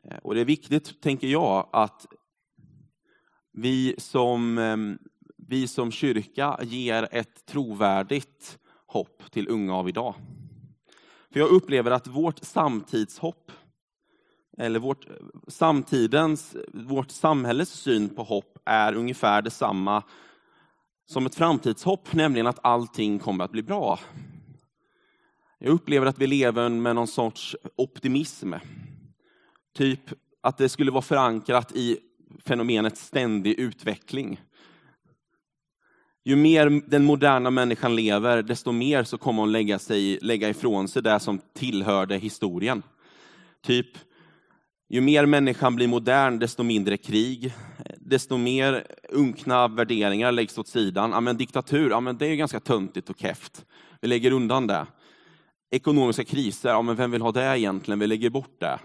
Eh, 0.05 0.17
och 0.17 0.35
det 0.35 0.41
är 0.41 0.45
viktigt, 0.45 1.01
tänker 1.01 1.27
jag, 1.27 1.69
att 1.73 2.07
vi 3.53 3.95
som, 3.99 4.59
ehm, 4.59 4.99
vi 5.37 5.69
som 5.69 5.91
kyrka 5.91 6.59
ger 6.63 7.09
ett 7.13 7.47
trovärdigt 7.47 8.59
hopp 8.87 9.31
till 9.31 9.49
unga 9.49 9.75
av 9.75 9.89
idag. 9.89 10.15
För 11.31 11.41
jag 11.41 11.51
upplever 11.51 11.91
att 11.91 12.07
vårt 12.07 12.39
samtidshopp, 12.39 13.53
eller 14.59 14.79
vårt, 14.79 15.07
samtidens, 15.49 16.57
vårt 16.73 17.11
samhälles 17.11 17.69
syn 17.69 18.09
på 18.09 18.23
hopp 18.23 18.59
är 18.65 18.95
ungefär 18.95 19.43
detsamma 19.43 20.03
som 21.07 21.27
ett 21.27 21.35
framtidshopp, 21.35 22.13
nämligen 22.13 22.47
att 22.47 22.59
allting 22.63 23.19
kommer 23.19 23.45
att 23.45 23.53
bli 23.53 23.63
bra. 23.63 23.99
Jag 25.59 25.73
upplever 25.73 26.07
att 26.07 26.19
vi 26.19 26.27
lever 26.27 26.69
med 26.69 26.95
någon 26.95 27.07
sorts 27.07 27.57
optimism. 27.77 28.53
Typ 29.75 30.01
att 30.41 30.59
det 30.59 30.69
skulle 30.69 30.91
vara 30.91 31.03
förankrat 31.03 31.73
i 31.73 31.99
fenomenet 32.45 32.97
ständig 32.97 33.59
utveckling. 33.59 34.41
Ju 36.25 36.37
mer 36.37 36.83
den 36.87 37.05
moderna 37.05 37.51
människan 37.51 37.97
lever, 37.97 38.43
desto 38.43 38.73
mer 38.73 39.05
så 39.05 39.19
kommer 39.19 39.43
hon 39.43 39.53
lägga, 39.53 39.79
sig, 39.79 40.19
lägga 40.23 40.49
ifrån 40.49 40.89
sig 40.89 41.03
det 41.03 41.21
som 41.21 41.41
tillhörde 41.55 42.17
historien. 42.17 42.83
Typ, 43.63 43.89
ju 44.89 45.01
mer 45.01 45.27
människan 45.27 45.77
blir 45.77 45.89
modern, 45.89 46.39
desto 46.39 46.63
mindre 46.63 46.97
krig, 46.97 47.55
desto 47.97 48.37
mer 48.37 48.87
unkna 49.09 49.69
värderingar 49.69 50.33
läggs 50.33 50.59
åt 50.59 50.69
sidan. 50.69 51.11
Ja, 51.11 51.21
men 51.21 51.37
diktatur, 51.37 51.91
ja, 51.91 52.01
men 52.01 52.19
det 52.19 52.27
är 52.27 52.37
ganska 52.37 52.61
töntigt 52.61 53.11
och 53.11 53.19
keft. 53.19 53.65
Vi 54.01 54.09
lägger 54.09 54.31
undan 54.31 54.67
det. 54.67 54.87
Ekonomiska 55.71 56.25
kriser, 56.25 56.69
ja, 56.69 56.83
men 56.83 56.97
vem 56.97 57.11
vill 57.11 57.23
ha 57.23 57.33
det 57.33 57.59
egentligen? 57.59 57.99
Vi 57.99 58.07
lägger 58.07 58.31
bort 58.31 58.61
det. 58.61 58.79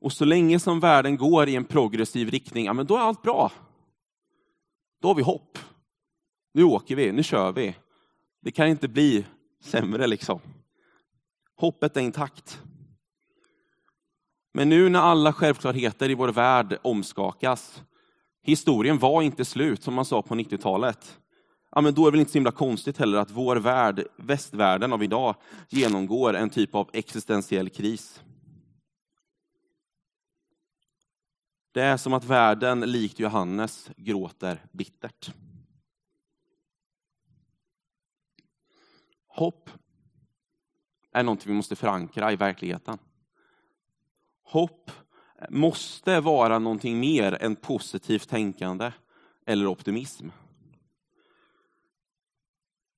Och 0.00 0.12
så 0.12 0.24
länge 0.24 0.58
som 0.58 0.80
världen 0.80 1.16
går 1.16 1.48
i 1.48 1.56
en 1.56 1.64
progressiv 1.64 2.30
riktning, 2.30 2.64
ja 2.64 2.72
men 2.72 2.86
då 2.86 2.96
är 2.96 3.00
allt 3.00 3.22
bra. 3.22 3.52
Då 5.02 5.08
har 5.08 5.14
vi 5.14 5.22
hopp. 5.22 5.58
Nu 6.54 6.64
åker 6.64 6.96
vi, 6.96 7.12
nu 7.12 7.22
kör 7.22 7.52
vi. 7.52 7.76
Det 8.40 8.50
kan 8.50 8.68
inte 8.68 8.88
bli 8.88 9.24
sämre 9.64 10.06
liksom. 10.06 10.40
Hoppet 11.56 11.96
är 11.96 12.00
intakt. 12.00 12.62
Men 14.52 14.68
nu 14.68 14.88
när 14.88 15.00
alla 15.00 15.32
självklarheter 15.32 16.10
i 16.10 16.14
vår 16.14 16.28
värld 16.28 16.78
omskakas, 16.82 17.82
historien 18.42 18.98
var 18.98 19.22
inte 19.22 19.44
slut 19.44 19.82
som 19.82 19.94
man 19.94 20.04
sa 20.04 20.22
på 20.22 20.34
90-talet. 20.34 21.18
Ja, 21.70 21.80
men 21.80 21.94
då 21.94 22.02
är 22.02 22.06
det 22.06 22.10
väl 22.10 22.20
inte 22.20 22.32
så 22.32 22.38
himla 22.38 22.52
konstigt 22.52 22.98
heller 22.98 23.18
att 23.18 23.30
vår 23.30 23.56
värld, 23.56 24.04
västvärlden 24.16 24.92
av 24.92 25.02
idag, 25.02 25.34
genomgår 25.68 26.34
en 26.34 26.50
typ 26.50 26.74
av 26.74 26.90
existentiell 26.92 27.70
kris. 27.70 28.22
Det 31.72 31.82
är 31.82 31.96
som 31.96 32.12
att 32.12 32.24
världen, 32.24 32.80
likt 32.80 33.18
Johannes, 33.18 33.90
gråter 33.96 34.64
bittert. 34.72 35.32
Hopp 39.26 39.70
är 41.12 41.22
något 41.22 41.46
vi 41.46 41.52
måste 41.52 41.76
förankra 41.76 42.32
i 42.32 42.36
verkligheten. 42.36 42.98
Hopp 44.52 44.90
måste 45.50 46.20
vara 46.20 46.58
någonting 46.58 47.00
mer 47.00 47.42
än 47.42 47.56
positivt 47.56 48.28
tänkande 48.28 48.92
eller 49.46 49.66
optimism. 49.66 50.28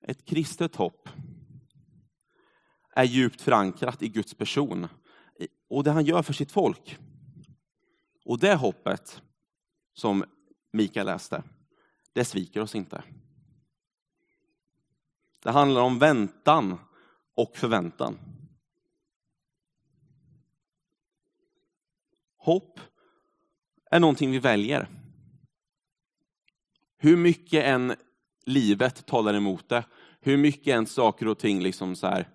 Ett 0.02 0.24
kristet 0.24 0.76
hopp 0.76 1.08
är 2.90 3.04
djupt 3.04 3.40
förankrat 3.40 4.02
i 4.02 4.08
Guds 4.08 4.34
person 4.34 4.88
och 5.68 5.84
det 5.84 5.90
han 5.90 6.04
gör 6.04 6.22
för 6.22 6.32
sitt 6.32 6.52
folk. 6.52 6.98
Och 8.24 8.38
det 8.38 8.54
hoppet 8.54 9.22
som 9.92 10.24
Mikael 10.72 11.06
läste, 11.06 11.42
det 12.12 12.24
sviker 12.24 12.60
oss 12.60 12.74
inte. 12.74 13.02
Det 15.42 15.50
handlar 15.50 15.80
om 15.80 15.98
väntan 15.98 16.78
och 17.34 17.56
förväntan. 17.56 18.33
Hopp 22.44 22.80
är 23.90 24.00
någonting 24.00 24.30
vi 24.30 24.38
väljer. 24.38 24.88
Hur 26.98 27.16
mycket 27.16 27.64
än 27.64 27.96
livet 28.46 29.06
talar 29.06 29.34
emot 29.34 29.68
det, 29.68 29.84
hur 30.20 30.36
mycket 30.36 30.74
än 30.74 30.86
saker 30.86 31.28
och 31.28 31.38
ting, 31.38 31.62
liksom 31.62 31.96
så 31.96 32.06
här, 32.06 32.28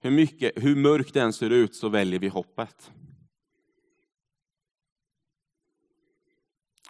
hur, 0.00 0.10
mycket, 0.10 0.52
hur 0.56 0.76
mörkt 0.76 1.14
det 1.14 1.20
än 1.20 1.32
ser 1.32 1.50
ut, 1.50 1.74
så 1.74 1.88
väljer 1.88 2.20
vi 2.20 2.28
hoppet. 2.28 2.90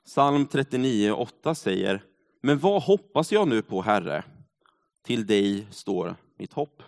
Psalm 0.05 0.47
39.8 0.47 1.55
säger, 1.55 2.05
men 2.43 2.59
vad 2.59 2.83
hoppas 2.83 3.33
jag 3.33 3.49
nu 3.49 3.63
på, 3.63 3.83
Herre? 3.83 4.25
Till 5.03 5.27
dig 5.27 5.67
står 5.71 6.17
mitt 6.39 6.53
hopp. 6.53 6.83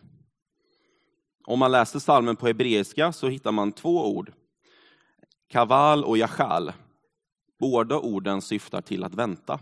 Om 1.45 1.59
man 1.59 1.73
läser 1.73 1.99
salmen 1.99 2.37
på 2.37 2.47
hebreiska 2.47 3.13
så 3.13 3.29
hittar 3.29 3.53
man 3.53 3.73
två 3.73 4.17
ord. 4.17 4.33
Kaval 5.53 6.05
och 6.05 6.19
jachal 6.19 6.73
Båda 7.59 7.99
orden 7.99 8.43
syftar 8.43 8.81
till 8.81 9.05
att 9.05 9.15
vänta. 9.15 9.61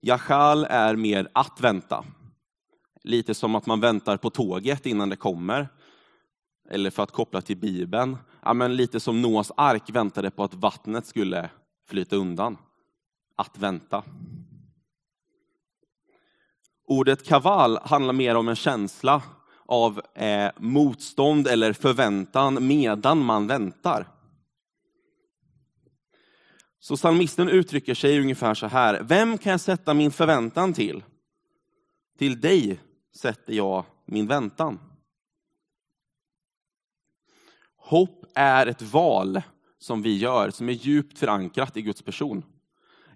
Jachal 0.00 0.64
är 0.64 0.96
mer 0.96 1.28
att 1.32 1.60
vänta. 1.60 2.04
Lite 3.02 3.34
som 3.34 3.54
att 3.54 3.66
man 3.66 3.80
väntar 3.80 4.16
på 4.16 4.30
tåget 4.30 4.86
innan 4.86 5.08
det 5.08 5.16
kommer. 5.16 5.68
Eller 6.70 6.90
för 6.90 7.02
att 7.02 7.10
koppla 7.10 7.40
till 7.40 7.56
Bibeln, 7.56 8.16
ja, 8.42 8.54
men 8.54 8.76
lite 8.76 9.00
som 9.00 9.22
Noas 9.22 9.52
ark 9.56 9.90
väntade 9.90 10.30
på 10.30 10.44
att 10.44 10.54
vattnet 10.54 11.06
skulle 11.06 11.50
flyta 11.88 12.16
undan. 12.16 12.56
Att 13.36 13.58
vänta. 13.58 14.04
Ordet 16.86 17.26
kaval 17.26 17.78
handlar 17.82 18.12
mer 18.12 18.34
om 18.34 18.48
en 18.48 18.56
känsla 18.56 19.22
av 19.70 20.00
eh, 20.14 20.50
motstånd 20.56 21.46
eller 21.46 21.72
förväntan 21.72 22.66
medan 22.66 23.24
man 23.24 23.46
väntar. 23.46 24.08
Så 26.80 26.96
psalmisten 26.96 27.48
uttrycker 27.48 27.94
sig 27.94 28.20
ungefär 28.20 28.54
så 28.54 28.66
här. 28.66 29.02
Vem 29.02 29.38
kan 29.38 29.50
jag 29.50 29.60
sätta 29.60 29.94
min 29.94 30.10
förväntan 30.10 30.72
till? 30.72 31.02
Till 32.18 32.40
dig 32.40 32.80
sätter 33.16 33.52
jag 33.52 33.84
min 34.04 34.26
väntan. 34.26 34.78
Hopp 37.76 38.24
är 38.34 38.66
ett 38.66 38.82
val 38.82 39.42
som 39.78 40.02
vi 40.02 40.16
gör, 40.16 40.50
som 40.50 40.68
är 40.68 40.72
djupt 40.72 41.18
förankrat 41.18 41.76
i 41.76 41.82
Guds 41.82 42.02
person. 42.02 42.42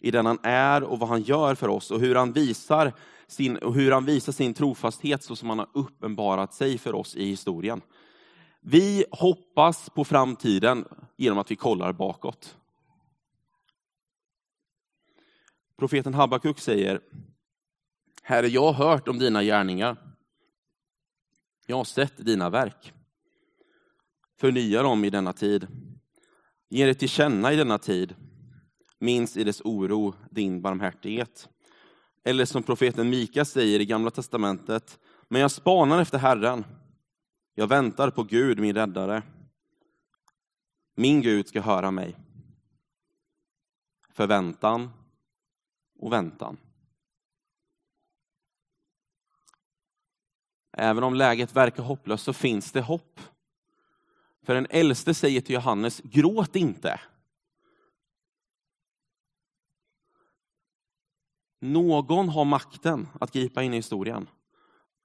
I 0.01 0.11
den 0.11 0.27
han 0.27 0.39
är 0.43 0.83
och 0.83 0.99
vad 0.99 1.09
han 1.09 1.23
gör 1.23 1.55
för 1.55 1.69
oss 1.69 1.91
och 1.91 2.01
hur 2.01 2.15
han 2.15 2.33
visar 2.33 2.93
sin, 3.27 3.57
och 3.57 3.75
hur 3.75 3.93
han 3.93 4.05
visar 4.05 4.33
sin 4.33 4.55
trofasthet 4.55 5.23
så 5.23 5.37
som 5.37 5.49
han 5.49 5.59
har 5.59 5.69
uppenbarat 5.75 6.55
sig 6.55 6.79
för 6.79 6.95
oss 6.95 7.17
i 7.17 7.25
historien. 7.25 7.81
Vi 8.61 9.05
hoppas 9.11 9.91
på 9.91 10.05
framtiden 10.05 10.85
genom 11.17 11.39
att 11.39 11.51
vi 11.51 11.57
kollar 11.57 11.93
bakåt. 11.93 12.57
Profeten 15.77 16.15
Habakuk 16.15 16.59
säger, 16.59 17.01
Herre, 18.23 18.47
jag 18.47 18.73
har 18.73 18.87
hört 18.87 19.09
om 19.09 19.19
dina 19.19 19.43
gärningar. 19.43 19.97
Jag 21.67 21.77
har 21.77 21.85
sett 21.85 22.27
dina 22.27 22.51
verk. 22.51 22.93
Förnya 24.41 24.83
dem 24.83 25.05
i 25.05 25.11
denna 25.11 25.33
tid. 25.33 25.67
Ge 26.69 26.87
det 26.87 26.95
till 26.95 27.09
känna 27.09 27.53
i 27.53 27.57
denna 27.57 27.79
tid. 27.79 28.15
Minns 28.99 29.37
i 29.37 29.45
dess 29.45 29.61
oro 29.61 30.15
din 30.31 30.63
barmhärtighet. 30.63 31.49
Eller 32.25 32.45
som 32.45 32.63
profeten 32.63 33.11
Mika 33.11 33.45
säger 33.45 33.81
i 33.81 33.87
Gamla 33.87 34.11
Testamentet, 34.11 34.99
men 35.29 35.41
jag 35.41 35.51
spanar 35.51 36.01
efter 36.01 36.19
Herren. 36.19 36.65
Jag 37.55 37.67
väntar 37.67 38.11
på 38.11 38.23
Gud, 38.23 38.59
min 38.59 38.75
räddare. 38.75 39.23
Min 40.95 41.23
Gud 41.23 41.49
ska 41.49 41.61
höra 41.61 41.91
mig. 41.91 42.17
Förväntan 44.11 44.91
och 45.99 46.13
väntan. 46.13 46.57
Även 50.73 51.05
om 51.05 51.15
läget 51.15 51.57
verkar 51.57 51.83
hopplöst 51.83 52.25
så 52.25 52.33
finns 52.33 52.73
det 52.73 52.81
hopp. 52.81 53.21
För 54.43 54.55
den 54.55 54.67
äldste 54.71 55.15
säger 55.15 55.41
till 55.41 55.55
Johannes, 55.55 56.01
gråt 56.01 56.57
inte. 56.57 57.01
Någon 61.65 62.29
har 62.29 62.45
makten 62.45 63.09
att 63.21 63.33
gripa 63.33 63.63
in 63.63 63.73
i 63.73 63.77
historien. 63.77 64.29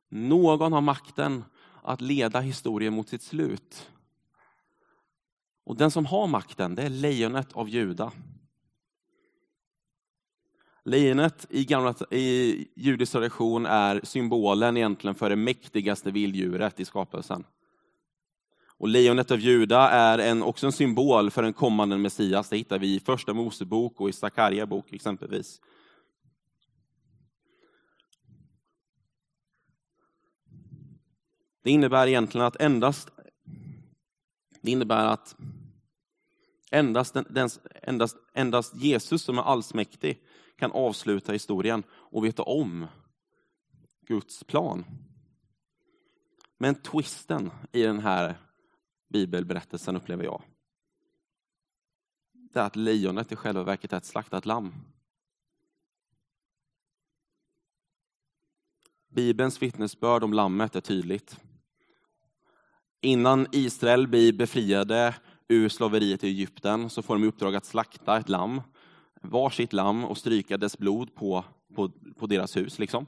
Någon 0.10 0.74
har 0.74 0.82
makten 0.82 1.44
att 1.84 2.02
leda 2.02 2.40
historien 2.40 2.94
mot 2.94 3.10
sitt 3.10 3.22
slut. 3.22 3.90
Och 5.64 5.76
den 5.76 5.92
som 5.92 6.06
har 6.06 6.28
makten, 6.28 6.76
det 6.76 6.84
är 6.84 6.90
lejonet 6.90 7.54
av 7.54 7.70
Juda. 7.70 8.12
Lejonet 10.84 11.46
i, 11.50 11.66
gamla, 11.66 11.96
i 12.12 12.68
judisk 12.76 13.12
tradition 13.12 13.66
är 13.66 14.02
symbolen 14.04 14.78
egentligen 14.78 15.16
för 15.16 15.30
det 15.30 15.36
mäktigaste 15.36 16.12
vilddjuret 16.12 16.80
i 16.80 16.86
skapelsen. 16.86 17.44
Och 18.78 18.88
lejonet 18.88 19.32
av 19.32 19.40
Juda 19.40 19.90
är 19.90 20.18
en, 20.18 20.44
också 20.44 20.66
en 20.66 20.72
symbol 20.72 21.32
för 21.32 21.44
en 21.44 21.54
kommande 21.54 21.98
Messias. 21.98 22.50
Det 22.50 22.58
hittar 22.58 22.80
vi 22.80 22.96
i 22.96 23.00
Första 23.00 23.34
Mosebok 23.34 24.02
och 24.02 24.10
i 24.10 24.14
Sakarja 24.14 24.66
bok 24.66 24.94
exempelvis. 24.94 25.62
Det 31.62 31.72
innebär 31.72 32.08
egentligen 32.08 32.48
att 32.48 32.56
endast, 32.56 33.10
det 34.62 34.72
innebär 34.72 35.06
att 35.08 35.36
endast, 36.72 37.14
den, 37.14 37.50
endast, 37.82 38.18
endast 38.34 38.76
Jesus 38.76 39.22
som 39.22 39.38
är 39.38 39.42
allsmäktig 39.42 40.24
kan 40.56 40.72
avsluta 40.72 41.32
historien 41.32 41.84
och 41.92 42.26
veta 42.26 42.44
om 42.44 42.88
Guds 44.02 44.44
plan. 44.44 44.86
Men 46.58 46.76
twisten 46.76 47.52
i 47.72 47.82
den 47.82 48.00
här 48.00 48.38
bibelberättelsen 49.10 49.96
upplever 49.96 50.24
jag, 50.24 50.42
det 52.32 52.60
är 52.60 52.64
att 52.64 52.76
lejonet 52.76 53.32
i 53.32 53.36
själva 53.36 53.64
verket 53.64 53.94
är 53.94 53.98
ett 53.98 54.06
slaktat 54.06 54.46
lamm. 54.46 54.74
Bibelns 59.08 59.62
vittnesbörd 59.62 60.24
om 60.24 60.34
lammet 60.34 60.76
är 60.76 60.82
tydligt. 60.82 61.40
Innan 63.02 63.48
Israel 63.52 64.08
blir 64.08 64.34
befriade 64.34 65.16
ur 65.48 65.70
slaveriet 65.70 66.24
i 66.24 66.28
Egypten 66.28 66.90
så 66.90 67.02
får 67.02 67.16
de 67.16 67.24
i 67.24 67.28
uppdrag 67.28 67.56
att 67.56 67.66
slakta 67.66 68.18
ett 68.18 68.30
lamm, 68.30 68.62
varsitt 69.22 69.74
lamm 69.74 70.06
och 70.06 70.18
stryka 70.18 70.58
dess 70.58 70.78
blod 70.78 71.16
på, 71.16 71.46
på, 71.76 71.92
på 72.18 72.28
deras 72.28 72.58
hus. 72.58 72.80
Liksom. 72.80 73.06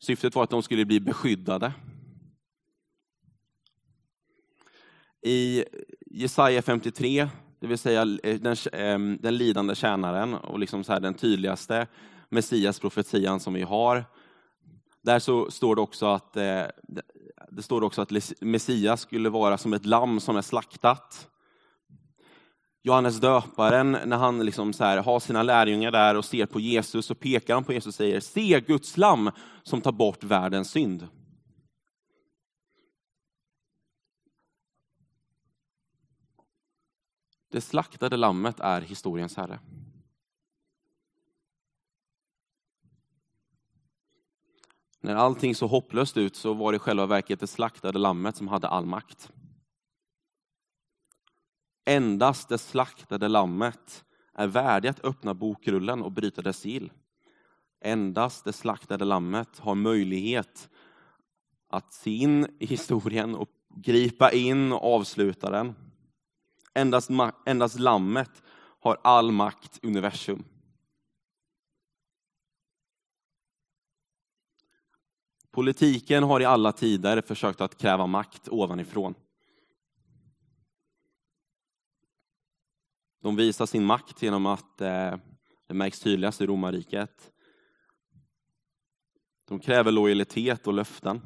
Syftet 0.00 0.34
var 0.34 0.42
att 0.42 0.50
de 0.50 0.62
skulle 0.62 0.84
bli 0.84 1.00
beskyddade. 1.00 1.72
I 5.22 5.64
Jesaja 6.06 6.62
53, 6.62 7.28
det 7.60 7.66
vill 7.66 7.78
säga 7.78 8.02
eh, 8.22 8.40
den, 8.40 8.56
ehm, 8.72 9.18
den 9.20 9.36
lidande 9.36 9.74
tjänaren 9.74 10.34
och 10.34 10.58
liksom 10.58 10.84
så 10.84 10.92
här 10.92 11.00
den 11.00 11.14
tydligaste 11.14 11.86
Messias 12.28 12.80
profetian 12.80 13.40
som 13.40 13.54
vi 13.54 13.62
har. 13.62 14.04
Där 15.02 15.18
så 15.18 15.50
står 15.50 15.76
det 15.76 15.82
också 15.82 16.06
att, 16.06 16.36
eh, 16.36 16.62
det 17.50 17.62
står 17.62 17.84
också 17.84 18.02
att 18.02 18.12
Messias 18.40 19.00
skulle 19.00 19.28
vara 19.28 19.58
som 19.58 19.72
ett 19.72 19.86
lamm 19.86 20.20
som 20.20 20.36
är 20.36 20.42
slaktat. 20.42 21.28
Johannes 22.82 23.20
döparen, 23.20 23.92
när 23.92 24.16
han 24.16 24.44
liksom 24.44 24.72
så 24.72 24.84
här, 24.84 24.98
har 25.02 25.20
sina 25.20 25.42
lärjungar 25.42 25.90
där 25.90 26.14
och 26.14 26.24
ser 26.24 26.46
på 26.46 26.60
Jesus, 26.60 27.06
så 27.06 27.14
pekar 27.14 27.54
han 27.54 27.64
på 27.64 27.72
Jesus 27.72 27.86
och 27.86 27.94
säger, 27.94 28.20
se 28.20 28.60
Guds 28.60 28.96
lamm 28.96 29.30
som 29.62 29.80
tar 29.80 29.92
bort 29.92 30.24
världens 30.24 30.70
synd. 30.70 31.08
Det 37.50 37.60
slaktade 37.60 38.16
lammet 38.16 38.60
är 38.60 38.80
historiens 38.80 39.36
herre. 39.36 39.60
När 45.00 45.14
allting 45.14 45.54
så 45.54 45.66
hopplöst 45.66 46.16
ut 46.16 46.36
så 46.36 46.54
var 46.54 46.72
det 46.72 46.76
i 46.76 46.78
själva 46.78 47.06
verket 47.06 47.40
det 47.40 47.46
slaktade 47.46 47.98
lammet 47.98 48.36
som 48.36 48.48
hade 48.48 48.68
all 48.68 48.86
makt. 48.86 49.30
Endast 51.86 52.48
det 52.48 52.58
slaktade 52.58 53.28
lammet 53.28 54.04
är 54.34 54.46
värdig 54.46 54.88
att 54.88 55.04
öppna 55.04 55.34
bokrullen 55.34 56.02
och 56.02 56.12
bryta 56.12 56.42
dess 56.42 56.58
sigill. 56.58 56.92
Endast 57.80 58.44
det 58.44 58.52
slaktade 58.52 59.04
lammet 59.04 59.58
har 59.58 59.74
möjlighet 59.74 60.68
att 61.68 61.92
se 61.92 62.10
in 62.10 62.56
i 62.60 62.66
historien 62.66 63.34
och 63.34 63.48
gripa 63.76 64.32
in 64.32 64.72
och 64.72 64.94
avsluta 64.94 65.50
den. 65.50 65.74
Endast, 66.74 67.10
endast 67.46 67.78
lammet 67.78 68.42
har 68.80 68.98
all 69.04 69.32
makt 69.32 69.78
i 69.82 69.86
universum. 69.86 70.44
Politiken 75.50 76.22
har 76.22 76.40
i 76.40 76.44
alla 76.44 76.72
tider 76.72 77.20
försökt 77.20 77.60
att 77.60 77.78
kräva 77.78 78.06
makt 78.06 78.48
ovanifrån. 78.48 79.14
De 83.20 83.36
visar 83.36 83.66
sin 83.66 83.84
makt 83.84 84.22
genom 84.22 84.46
att 84.46 84.80
eh, 84.80 85.16
det 85.66 85.74
märks 85.74 86.00
tydligast 86.00 86.40
i 86.40 86.46
romarriket. 86.46 87.32
De 89.44 89.60
kräver 89.60 89.92
lojalitet 89.92 90.66
och 90.66 90.72
löften. 90.72 91.20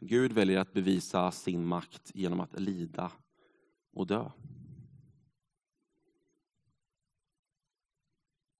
Gud 0.00 0.32
väljer 0.32 0.58
att 0.58 0.72
bevisa 0.72 1.30
sin 1.30 1.66
makt 1.66 2.10
genom 2.14 2.40
att 2.40 2.60
lida 2.60 3.12
och 3.92 4.06
dö. 4.06 4.30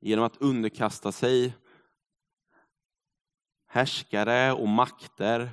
Genom 0.01 0.25
att 0.25 0.37
underkasta 0.37 1.13
sig 1.13 1.57
härskare 3.67 4.53
och 4.53 4.69
makter 4.69 5.51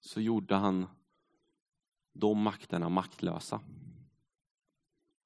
så 0.00 0.20
gjorde 0.20 0.54
han 0.54 0.86
de 2.12 2.42
makterna 2.42 2.88
maktlösa. 2.88 3.60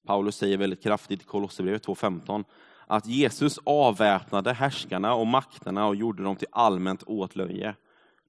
Paulus 0.06 0.36
säger 0.36 0.58
väldigt 0.58 0.82
kraftigt 0.82 1.22
i 1.22 1.24
Kolosserbrevet 1.24 1.86
2.15 1.86 2.44
att 2.86 3.06
Jesus 3.06 3.58
avväpnade 3.64 4.52
härskarna 4.52 5.14
och 5.14 5.26
makterna 5.26 5.86
och 5.86 5.96
gjorde 5.96 6.22
dem 6.22 6.36
till 6.36 6.48
allmänt 6.52 7.02
åtlöje 7.02 7.76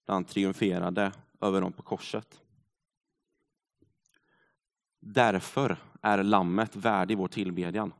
när 0.05 0.13
han 0.13 0.25
triumferade 0.25 1.11
över 1.41 1.61
dem 1.61 1.73
på 1.73 1.81
korset. 1.81 2.41
Därför 5.01 5.77
är 6.01 6.23
lammet 6.23 6.75
värdig 6.75 7.17
vår 7.17 7.27
tillbedjan. 7.27 7.93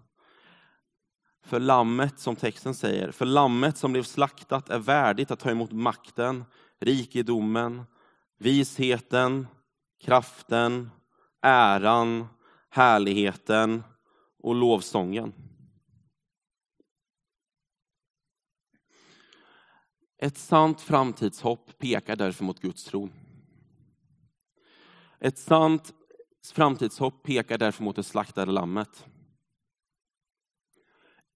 För 1.44 1.60
lammet, 1.60 2.20
som 2.20 2.36
texten 2.36 2.74
säger, 2.74 3.12
för 3.12 3.26
lammet 3.26 3.78
som 3.78 3.92
blev 3.92 4.04
slaktat 4.04 4.70
är 4.70 4.80
värdigt 4.80 5.32
att 5.32 5.40
ta 5.40 5.52
emot 5.52 5.72
makten, 5.72 6.46
rikedomen, 6.80 7.84
visheten, 8.38 9.48
kraften, 10.00 10.90
äran, 11.42 12.28
härligheten 12.70 13.84
och 14.44 14.56
lovsången. 14.56 15.34
Ett 20.18 20.38
sant 20.38 20.82
framtidshopp 20.82 21.78
pekar 21.78 22.16
därför 22.16 22.44
mot 22.44 22.60
Guds 22.60 22.84
tron. 22.84 23.12
Ett 25.20 25.38
sant 25.38 25.94
framtidshopp 26.44 27.24
pekar 27.24 27.58
därför 27.58 27.84
mot 27.84 27.96
det 27.96 28.04
slaktade 28.04 28.52
lammet. 28.52 29.06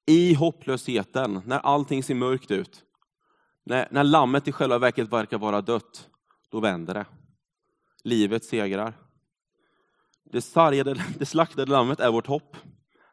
I 0.05 0.33
hopplösheten, 0.33 1.41
när 1.45 1.59
allting 1.59 2.03
ser 2.03 2.15
mörkt 2.15 2.51
ut, 2.51 2.85
när, 3.63 3.87
när 3.91 4.03
lammet 4.03 4.47
i 4.47 4.51
själva 4.51 4.77
verket 4.77 5.09
verkar 5.09 5.37
vara 5.37 5.61
dött, 5.61 6.09
då 6.49 6.59
vänder 6.59 6.93
det. 6.93 7.05
Livet 8.03 8.45
segrar. 8.45 8.93
Det, 10.23 10.41
sargade, 10.41 11.05
det 11.17 11.25
slaktade 11.25 11.71
lammet 11.71 11.99
är 11.99 12.11
vårt 12.11 12.27
hopp. 12.27 12.57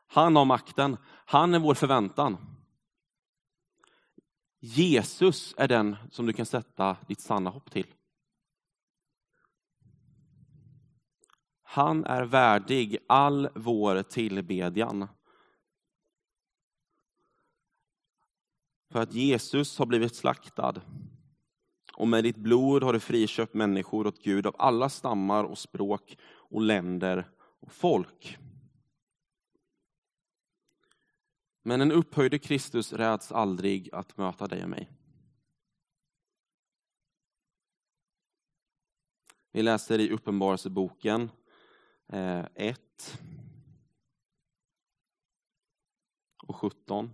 Han 0.07 0.37
har 0.37 0.45
makten. 0.45 0.97
Han 1.27 1.55
är 1.55 1.59
vår 1.59 1.75
förväntan. 1.75 2.37
Jesus 4.61 5.55
är 5.57 5.69
den 5.69 5.97
som 6.11 6.27
du 6.27 6.33
kan 6.33 6.47
sätta 6.47 6.97
ditt 7.09 7.21
sanna 7.21 7.51
hopp 7.51 7.71
till. 7.71 7.87
Han 11.73 12.05
är 12.05 12.25
värdig 12.25 12.99
all 13.07 13.49
vår 13.55 14.03
tillbedjan. 14.03 15.09
För 18.91 19.03
att 19.03 19.13
Jesus 19.13 19.79
har 19.79 19.87
blivit 19.87 20.15
slaktad 20.15 20.75
och 21.97 22.09
med 22.09 22.25
ditt 22.25 22.37
blod 22.37 22.83
har 22.83 22.93
du 22.93 23.01
friköpt 23.01 23.55
människor 23.55 24.07
åt 24.07 24.23
Gud 24.23 24.47
av 24.47 24.57
alla 24.59 24.89
stammar 24.89 25.45
och 25.45 25.59
språk 25.59 26.19
och 26.23 26.61
länder 26.61 27.31
och 27.61 27.73
folk. 27.73 28.39
Men 31.63 31.81
en 31.81 31.93
upphöjde 31.93 32.39
Kristus 32.39 32.93
räds 32.93 33.33
aldrig 33.33 33.95
att 33.95 34.17
möta 34.17 34.47
dig 34.47 34.63
och 34.63 34.71
mig. 34.71 34.91
Vi 39.53 39.63
läser 39.63 39.99
i 39.99 40.11
Uppenbarelseboken 40.11 41.31
Eh, 42.13 42.45
1 42.55 43.19
och 46.47 46.57
17. 46.57 47.11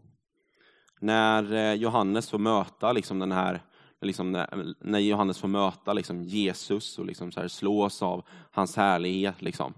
När 1.01 1.53
eh, 1.53 1.75
Johannes 1.75 2.31
får 2.31 2.39
möta 2.39 2.93
liksom 2.93 3.19
den 3.19 3.33
här 3.33 3.63
liksom 4.01 4.33
när, 4.33 4.75
när 4.81 4.99
Johannes 4.99 5.39
får 5.39 5.49
möta 5.49 5.93
liksom 5.93 6.23
Jesus 6.23 6.99
och 6.99 7.07
liksom 7.07 7.33
så 7.33 7.41
här 7.41 7.49
slås 7.49 8.03
av 8.03 8.25
hans 8.51 8.77
härlighet. 8.77 9.43
Liksom. 9.43 9.75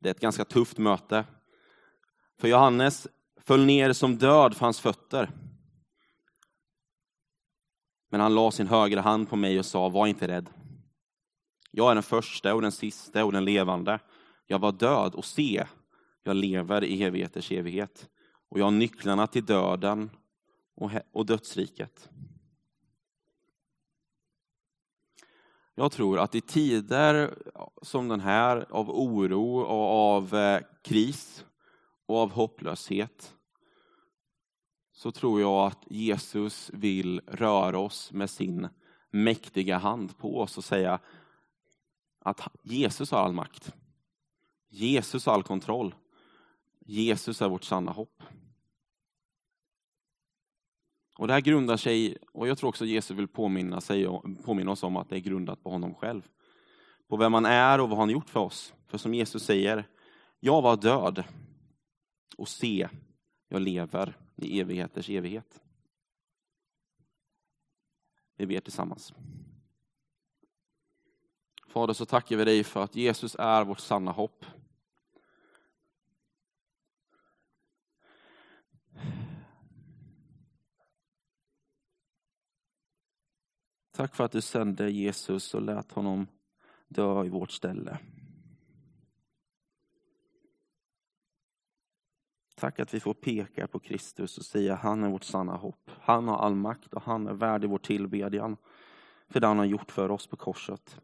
Det 0.00 0.08
är 0.08 0.14
ett 0.14 0.20
ganska 0.20 0.44
tufft 0.44 0.78
möte. 0.78 1.24
För 2.40 2.48
Johannes 2.48 3.06
föll 3.40 3.66
ner 3.66 3.92
som 3.92 4.16
död 4.16 4.56
för 4.56 4.66
hans 4.66 4.80
fötter. 4.80 5.30
Men 8.10 8.20
han 8.20 8.34
la 8.34 8.50
sin 8.50 8.66
högra 8.66 9.00
hand 9.00 9.28
på 9.28 9.36
mig 9.36 9.58
och 9.58 9.66
sa, 9.66 9.88
var 9.88 10.06
inte 10.06 10.28
rädd. 10.28 10.50
Jag 11.70 11.90
är 11.90 11.94
den 11.94 12.02
första 12.02 12.54
och 12.54 12.62
den 12.62 12.72
sista 12.72 13.24
och 13.24 13.32
den 13.32 13.44
levande. 13.44 13.98
Jag 14.46 14.58
var 14.58 14.72
död 14.72 15.14
och 15.14 15.24
se, 15.24 15.66
jag 16.22 16.36
lever 16.36 16.84
i 16.84 17.02
evigheters 17.02 17.52
evighet. 17.52 18.08
Och 18.48 18.58
jag 18.60 18.64
har 18.64 18.70
nycklarna 18.70 19.26
till 19.26 19.44
döden 19.44 20.10
och, 20.74 20.90
och 21.12 21.26
dödsriket. 21.26 22.08
Jag 25.74 25.92
tror 25.92 26.18
att 26.18 26.34
i 26.34 26.40
tider 26.40 27.34
som 27.82 28.08
den 28.08 28.20
här 28.20 28.66
av 28.70 28.90
oro 28.90 29.58
och 29.58 30.14
av 30.14 30.34
eh, 30.34 30.60
kris 30.82 31.44
och 32.06 32.16
av 32.16 32.30
hopplöshet 32.30 33.34
så 34.92 35.12
tror 35.12 35.40
jag 35.40 35.66
att 35.66 35.84
Jesus 35.86 36.70
vill 36.74 37.20
röra 37.26 37.78
oss 37.78 38.12
med 38.12 38.30
sin 38.30 38.68
mäktiga 39.10 39.78
hand 39.78 40.18
på 40.18 40.40
oss 40.40 40.58
och 40.58 40.64
säga 40.64 40.98
att 42.20 42.40
Jesus 42.62 43.10
har 43.10 43.18
all 43.18 43.32
makt. 43.32 43.74
Jesus 44.76 45.26
har 45.26 45.34
all 45.34 45.42
kontroll. 45.42 45.94
Jesus 46.80 47.42
är 47.42 47.48
vårt 47.48 47.64
sanna 47.64 47.92
hopp. 47.92 48.22
Och 51.18 51.26
Det 51.26 51.32
här 51.32 51.40
grundar 51.40 51.76
sig, 51.76 52.18
och 52.32 52.48
jag 52.48 52.58
tror 52.58 52.68
också 52.68 52.84
Jesus 52.84 53.18
vill 53.18 53.28
påminna, 53.28 53.80
sig, 53.80 54.06
påminna 54.44 54.70
oss 54.70 54.82
om 54.82 54.96
att 54.96 55.08
det 55.08 55.16
är 55.16 55.20
grundat 55.20 55.62
på 55.62 55.70
honom 55.70 55.94
själv. 55.94 56.28
På 57.08 57.16
vem 57.16 57.34
han 57.34 57.44
är 57.44 57.80
och 57.80 57.88
vad 57.88 57.98
han 57.98 58.10
gjort 58.10 58.30
för 58.30 58.40
oss. 58.40 58.74
För 58.86 58.98
som 58.98 59.14
Jesus 59.14 59.42
säger, 59.44 59.88
jag 60.40 60.62
var 60.62 60.76
död 60.76 61.24
och 62.36 62.48
se, 62.48 62.88
jag 63.48 63.62
lever 63.62 64.18
i 64.36 64.60
evigheters 64.60 65.10
evighet. 65.10 65.60
Vi 68.36 68.46
ber 68.46 68.60
tillsammans. 68.60 69.14
Fader, 71.66 71.94
så 71.94 72.06
tackar 72.06 72.36
vi 72.36 72.44
dig 72.44 72.64
för 72.64 72.82
att 72.82 72.96
Jesus 72.96 73.36
är 73.38 73.64
vårt 73.64 73.80
sanna 73.80 74.10
hopp. 74.10 74.44
Tack 83.96 84.14
för 84.14 84.24
att 84.24 84.32
du 84.32 84.40
sände 84.40 84.90
Jesus 84.90 85.54
och 85.54 85.62
lät 85.62 85.92
honom 85.92 86.26
dö 86.88 87.24
i 87.24 87.28
vårt 87.28 87.50
ställe. 87.50 87.98
Tack 92.54 92.80
att 92.80 92.94
vi 92.94 93.00
får 93.00 93.14
peka 93.14 93.68
på 93.68 93.78
Kristus 93.78 94.38
och 94.38 94.44
säga 94.44 94.74
han 94.74 95.04
är 95.04 95.10
vårt 95.10 95.24
sanna 95.24 95.56
hopp. 95.56 95.90
Han 96.00 96.28
har 96.28 96.36
all 96.36 96.54
makt 96.54 96.94
och 96.94 97.02
han 97.02 97.26
är 97.26 97.34
värdig 97.34 97.70
vår 97.70 97.78
tillbedjan 97.78 98.56
för 99.28 99.40
det 99.40 99.46
han 99.46 99.58
har 99.58 99.64
gjort 99.64 99.90
för 99.92 100.10
oss 100.10 100.26
på 100.26 100.36
korset. 100.36 101.00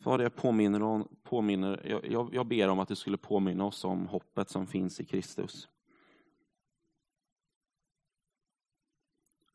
Fader, 0.00 0.24
jag 0.24 0.36
påminner, 0.36 0.82
om, 0.82 1.16
påminner 1.22 2.02
jag, 2.10 2.34
jag 2.34 2.46
ber 2.46 2.68
om 2.68 2.78
att 2.78 2.88
du 2.88 2.96
skulle 2.96 3.18
påminna 3.18 3.64
oss 3.64 3.84
om 3.84 4.06
hoppet 4.06 4.50
som 4.50 4.66
finns 4.66 5.00
i 5.00 5.04
Kristus. 5.04 5.68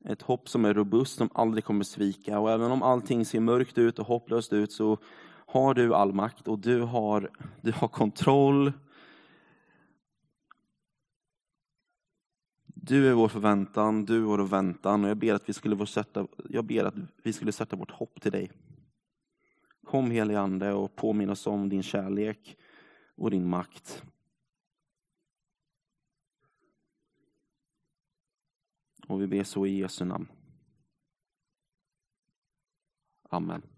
Ett 0.09 0.21
hopp 0.21 0.49
som 0.49 0.65
är 0.65 0.73
robust, 0.73 1.17
som 1.17 1.29
aldrig 1.33 1.63
kommer 1.63 1.83
svika. 1.83 2.39
Och 2.39 2.51
även 2.51 2.71
om 2.71 2.83
allting 2.83 3.25
ser 3.25 3.39
mörkt 3.39 3.77
ut 3.77 3.99
och 3.99 4.07
hopplöst 4.07 4.53
ut 4.53 4.71
så 4.71 4.97
har 5.45 5.73
du 5.73 5.95
all 5.95 6.13
makt 6.13 6.47
och 6.47 6.59
du 6.59 6.81
har, 6.81 7.31
du 7.61 7.71
har 7.71 7.87
kontroll. 7.87 8.71
Du 12.65 13.09
är 13.09 13.13
vår 13.13 13.27
förväntan, 13.27 14.05
du 14.05 14.15
är 14.15 14.21
vår 14.21 14.39
väntan 14.39 15.03
och 15.03 15.09
jag 15.09 15.17
ber 15.17 15.33
att 15.33 15.49
vi 15.49 15.53
skulle, 15.53 15.85
sätta, 15.85 16.27
jag 16.49 16.65
ber 16.65 16.83
att 16.83 16.95
vi 17.23 17.33
skulle 17.33 17.51
sätta 17.51 17.75
vårt 17.75 17.91
hopp 17.91 18.21
till 18.21 18.31
dig. 18.31 18.51
Kom 19.85 20.11
helige 20.11 20.39
Ande 20.39 20.73
och 20.73 20.95
påminn 20.95 21.29
oss 21.29 21.47
om 21.47 21.69
din 21.69 21.83
kärlek 21.83 22.57
och 23.17 23.31
din 23.31 23.49
makt. 23.49 24.03
Och 29.07 29.21
vi 29.21 29.27
ber 29.27 29.43
så 29.43 29.65
i 29.65 29.77
Jesu 29.77 30.05
namn. 30.05 30.27
Amen. 33.29 33.76